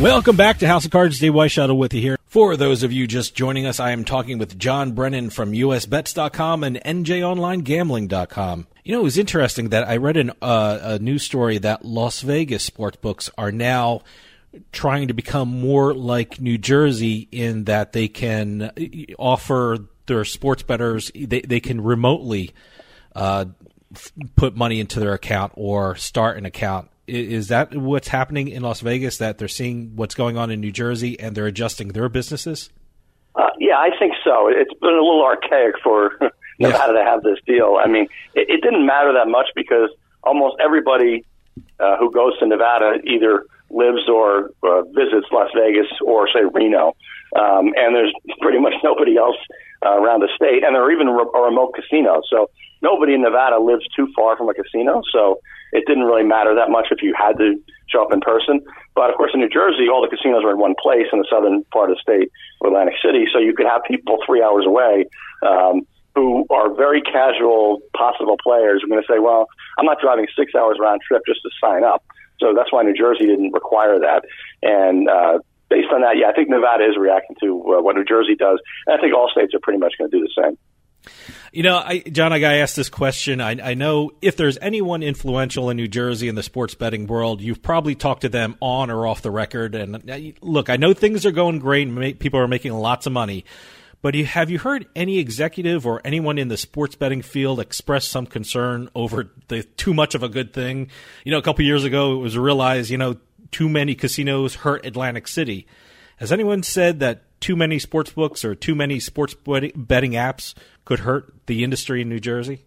[0.00, 1.18] Welcome back to House of Cards.
[1.18, 2.16] Dave Weishuttle with you here.
[2.24, 6.64] For those of you just joining us, I am talking with John Brennan from USBets.com
[6.64, 8.66] and NJOnlineGambling.com.
[8.82, 12.22] You know, it was interesting that I read an, uh, a news story that Las
[12.22, 14.00] Vegas sportsbooks are now
[14.72, 18.70] trying to become more like New Jersey in that they can
[19.18, 22.54] offer their sports bettors, they, they can remotely
[23.14, 23.44] uh,
[23.94, 28.62] f- put money into their account or start an account is that what's happening in
[28.62, 29.18] Las Vegas?
[29.18, 32.70] That they're seeing what's going on in New Jersey and they're adjusting their businesses?
[33.34, 34.48] Uh, yeah, I think so.
[34.48, 36.12] It's been a little archaic for
[36.58, 37.78] Nevada to have this deal.
[37.82, 39.90] I mean, it, it didn't matter that much because
[40.22, 41.24] almost everybody
[41.78, 46.94] uh, who goes to Nevada either lives or uh, visits Las Vegas or say Reno,
[47.38, 49.36] um, and there's pretty much nobody else
[49.84, 52.24] uh, around the state, and there are even re- remote casinos.
[52.28, 52.50] So
[52.82, 55.02] nobody in Nevada lives too far from a casino.
[55.12, 55.40] So
[55.72, 57.56] it didn't really matter that much if you had to
[57.88, 58.60] show up in person.
[58.94, 61.26] But of course, in New Jersey, all the casinos are in one place in the
[61.30, 62.30] southern part of the state,
[62.64, 63.26] Atlantic City.
[63.32, 65.06] So you could have people three hours away
[65.46, 65.82] um,
[66.14, 68.82] who are very casual, possible players.
[68.84, 69.46] are going to say, "Well,
[69.78, 72.04] I'm not driving six hours round trip just to sign up."
[72.40, 74.24] So that's why New Jersey didn't require that.
[74.62, 75.38] And uh,
[75.70, 78.60] based on that, yeah, I think Nevada is reacting to uh, what New Jersey does,
[78.86, 80.58] and I think all states are pretty much going to do the same.
[81.52, 83.40] You know, I, John, I got asked this question.
[83.40, 87.40] I, I know if there's anyone influential in New Jersey in the sports betting world,
[87.40, 89.74] you've probably talked to them on or off the record.
[89.74, 93.44] And uh, look, I know things are going great people are making lots of money.
[94.02, 98.26] But have you heard any executive or anyone in the sports betting field express some
[98.26, 100.90] concern over the too much of a good thing?
[101.24, 103.16] You know, a couple years ago, it was realized, you know,
[103.50, 105.66] too many casinos hurt Atlantic City.
[106.16, 111.00] Has anyone said that too many sports books or too many sports betting apps could
[111.00, 112.64] hurt the industry in New Jersey?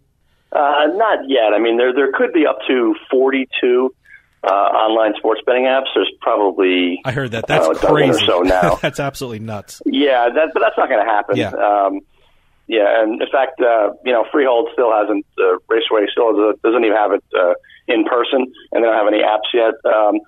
[0.52, 1.54] Uh, not yet.
[1.54, 3.94] I mean, there there could be up to forty two
[4.44, 5.88] uh, online sports betting apps.
[5.96, 7.48] There's probably I heard that.
[7.48, 8.26] That's uh, crazy.
[8.26, 8.76] So now.
[8.82, 9.82] that's absolutely nuts.
[9.86, 11.38] Yeah, that, but that's not going to happen.
[11.38, 11.52] Yeah.
[11.52, 12.02] Um,
[12.68, 15.26] yeah, and in fact, uh, you know, Freehold still hasn't.
[15.38, 17.54] Uh, Raceway still doesn't even have it uh,
[17.88, 19.74] in person, and they don't have any apps yet.
[19.84, 20.20] Um,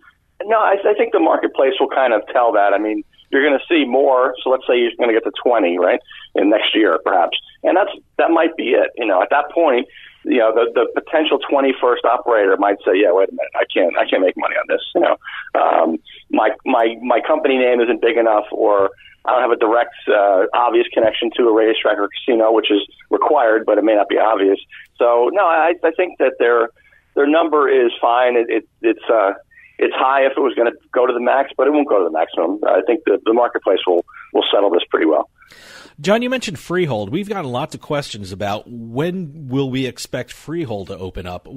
[0.44, 2.74] no, I, I think the marketplace will kind of tell that.
[2.74, 4.36] I mean, you're going to see more.
[4.44, 6.00] So let's say you're going to get to 20, right,
[6.36, 8.92] in next year, perhaps, and that's that might be it.
[8.98, 9.88] You know, at that point,
[10.24, 13.98] you know, the the potential 21st operator might say, yeah, wait a minute, I can't
[13.98, 14.82] I can't make money on this.
[14.94, 15.18] You know,
[15.56, 15.98] um,
[16.30, 18.92] my my my company name isn't big enough, or
[19.26, 22.82] I don't have a direct, uh, obvious connection to a racetrack or casino, which is
[23.10, 24.60] required, but it may not be obvious.
[24.98, 26.70] So no, I, I think that their
[27.16, 28.36] their number is fine.
[28.38, 29.34] It, it it's uh,
[29.78, 32.00] it's high if it was going to go to the max, but it won't go
[32.00, 32.60] to the maximum.
[32.68, 35.30] I think the, the marketplace will will settle this pretty well.
[36.02, 37.10] John, you mentioned Freehold.
[37.10, 41.48] We've gotten lots of questions about when will we expect Freehold to open up.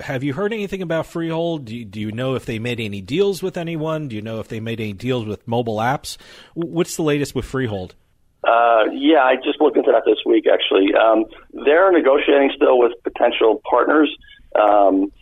[0.00, 1.66] Have you heard anything about Freehold?
[1.66, 4.08] Do you, do you know if they made any deals with anyone?
[4.08, 6.16] Do you know if they made any deals with mobile apps?
[6.54, 7.94] What's the latest with Freehold?
[8.42, 10.46] Uh, yeah, I just looked into that this week.
[10.50, 14.14] Actually, um, they're negotiating still with potential partners.
[14.58, 15.12] Um,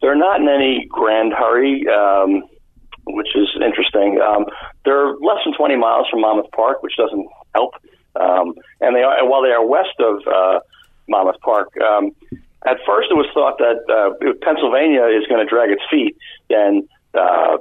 [0.00, 2.42] they're not in any grand hurry, um,
[3.06, 4.20] which is interesting.
[4.20, 4.46] Um,
[4.84, 7.74] they're less than 20 miles from Monmouth Park, which doesn't help.
[8.16, 10.60] Um, and they are, while they are west of uh,
[11.08, 12.12] Monmouth Park, um,
[12.66, 16.16] at first it was thought that uh, Pennsylvania is going to drag its feet,
[16.48, 17.58] then uh,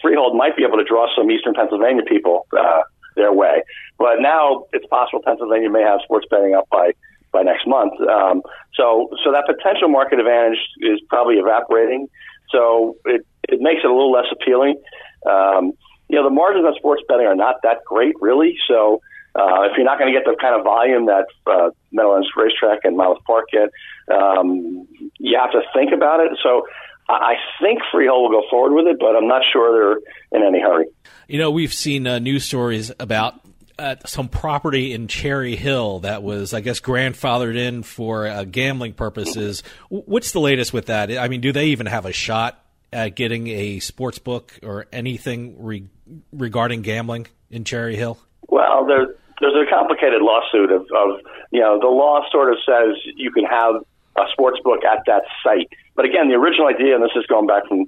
[0.00, 2.82] Freehold might be able to draw some Eastern Pennsylvania people uh,
[3.16, 3.62] their way.
[3.98, 6.92] But now it's possible Pennsylvania may have sports betting up by
[7.32, 7.92] by next month.
[8.00, 8.42] Um,
[8.74, 12.08] so so that potential market advantage is probably evaporating.
[12.50, 14.80] So it it makes it a little less appealing.
[15.28, 15.72] Um,
[16.08, 18.56] you know, the margins on sports betting are not that great, really.
[18.68, 19.00] So
[19.34, 22.80] uh, if you're not going to get the kind of volume that uh, Meadowlands Racetrack
[22.84, 23.70] and Miles Park get,
[24.14, 24.86] um,
[25.18, 26.38] you have to think about it.
[26.42, 26.66] So
[27.08, 30.60] I think Freehold will go forward with it, but I'm not sure they're in any
[30.60, 30.86] hurry.
[31.28, 33.40] You know, we've seen uh, news stories about
[33.78, 38.94] uh, some property in Cherry Hill that was, I guess, grandfathered in for uh, gambling
[38.94, 39.62] purposes.
[39.88, 41.16] What's the latest with that?
[41.18, 42.62] I mean, do they even have a shot
[42.92, 45.88] at getting a sports book or anything re-
[46.32, 48.18] regarding gambling in Cherry Hill?
[48.48, 51.20] Well, there, there's a complicated lawsuit of, of,
[51.50, 53.76] you know, the law sort of says you can have
[54.16, 55.68] a sports book at that site.
[55.94, 57.86] But again, the original idea, and this is going back from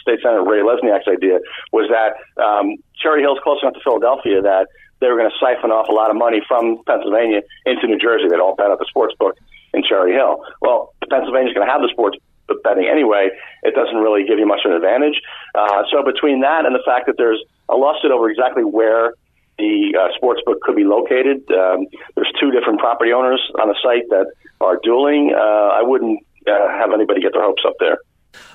[0.00, 1.40] State Senator Ray Lesniak's idea,
[1.72, 4.68] was that um, Cherry Hill's close enough to Philadelphia that
[5.00, 8.28] they were going to siphon off a lot of money from Pennsylvania into New Jersey.
[8.28, 9.36] They'd all bet at the sports book
[9.72, 10.42] in Cherry Hill.
[10.60, 12.18] Well, Pennsylvania's going to have the sports
[12.64, 13.28] betting anyway.
[13.62, 15.20] It doesn't really give you much of an advantage.
[15.54, 19.12] Uh, so between that and the fact that there's a lawsuit over exactly where
[19.58, 23.76] the uh, sports book could be located, um, there's two different property owners on the
[23.82, 24.26] site that
[24.60, 25.34] are dueling.
[25.34, 27.98] Uh, I wouldn't uh, have anybody get their hopes up there.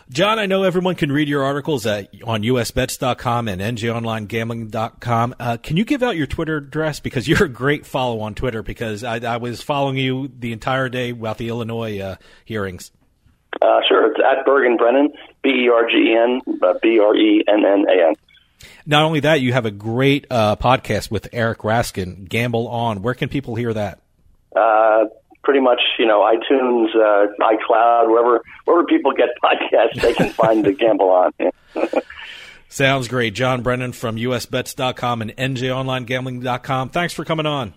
[0.10, 5.36] John, I know everyone can read your articles at, on usbets.com and njonlinegambling.com.
[5.40, 7.00] Uh, can you give out your Twitter address?
[7.00, 10.90] Because you're a great follow on Twitter because I, I was following you the entire
[10.90, 12.16] day about the Illinois uh,
[12.46, 12.92] hearings.
[13.62, 14.12] Uh, sure.
[14.12, 17.66] It's at Bergen Brennan, B E R G E N, uh, B R E N
[17.66, 18.16] N A N.
[18.86, 23.02] Not only that, you have a great uh, podcast with Eric Raskin, Gamble On.
[23.02, 24.00] Where can people hear that?
[24.56, 25.06] Uh,
[25.44, 30.66] pretty much, you know, iTunes, uh, iCloud, wherever wherever people get podcasts, they can find
[30.66, 31.34] the Gamble on.
[32.70, 33.36] Sounds great.
[33.36, 36.90] John Brennan from usbets.com and njonlinegambling.com.
[36.90, 37.74] Thanks for coming on.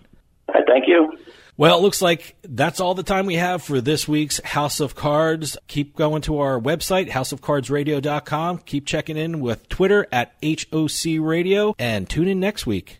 [0.51, 1.13] Right, thank you.
[1.55, 4.95] Well, it looks like that's all the time we have for this week's House of
[4.95, 5.57] Cards.
[5.67, 8.59] Keep going to our website, houseofcardsradio.com.
[8.59, 12.99] Keep checking in with Twitter at HOC Radio and tune in next week.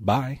[0.00, 0.40] Bye.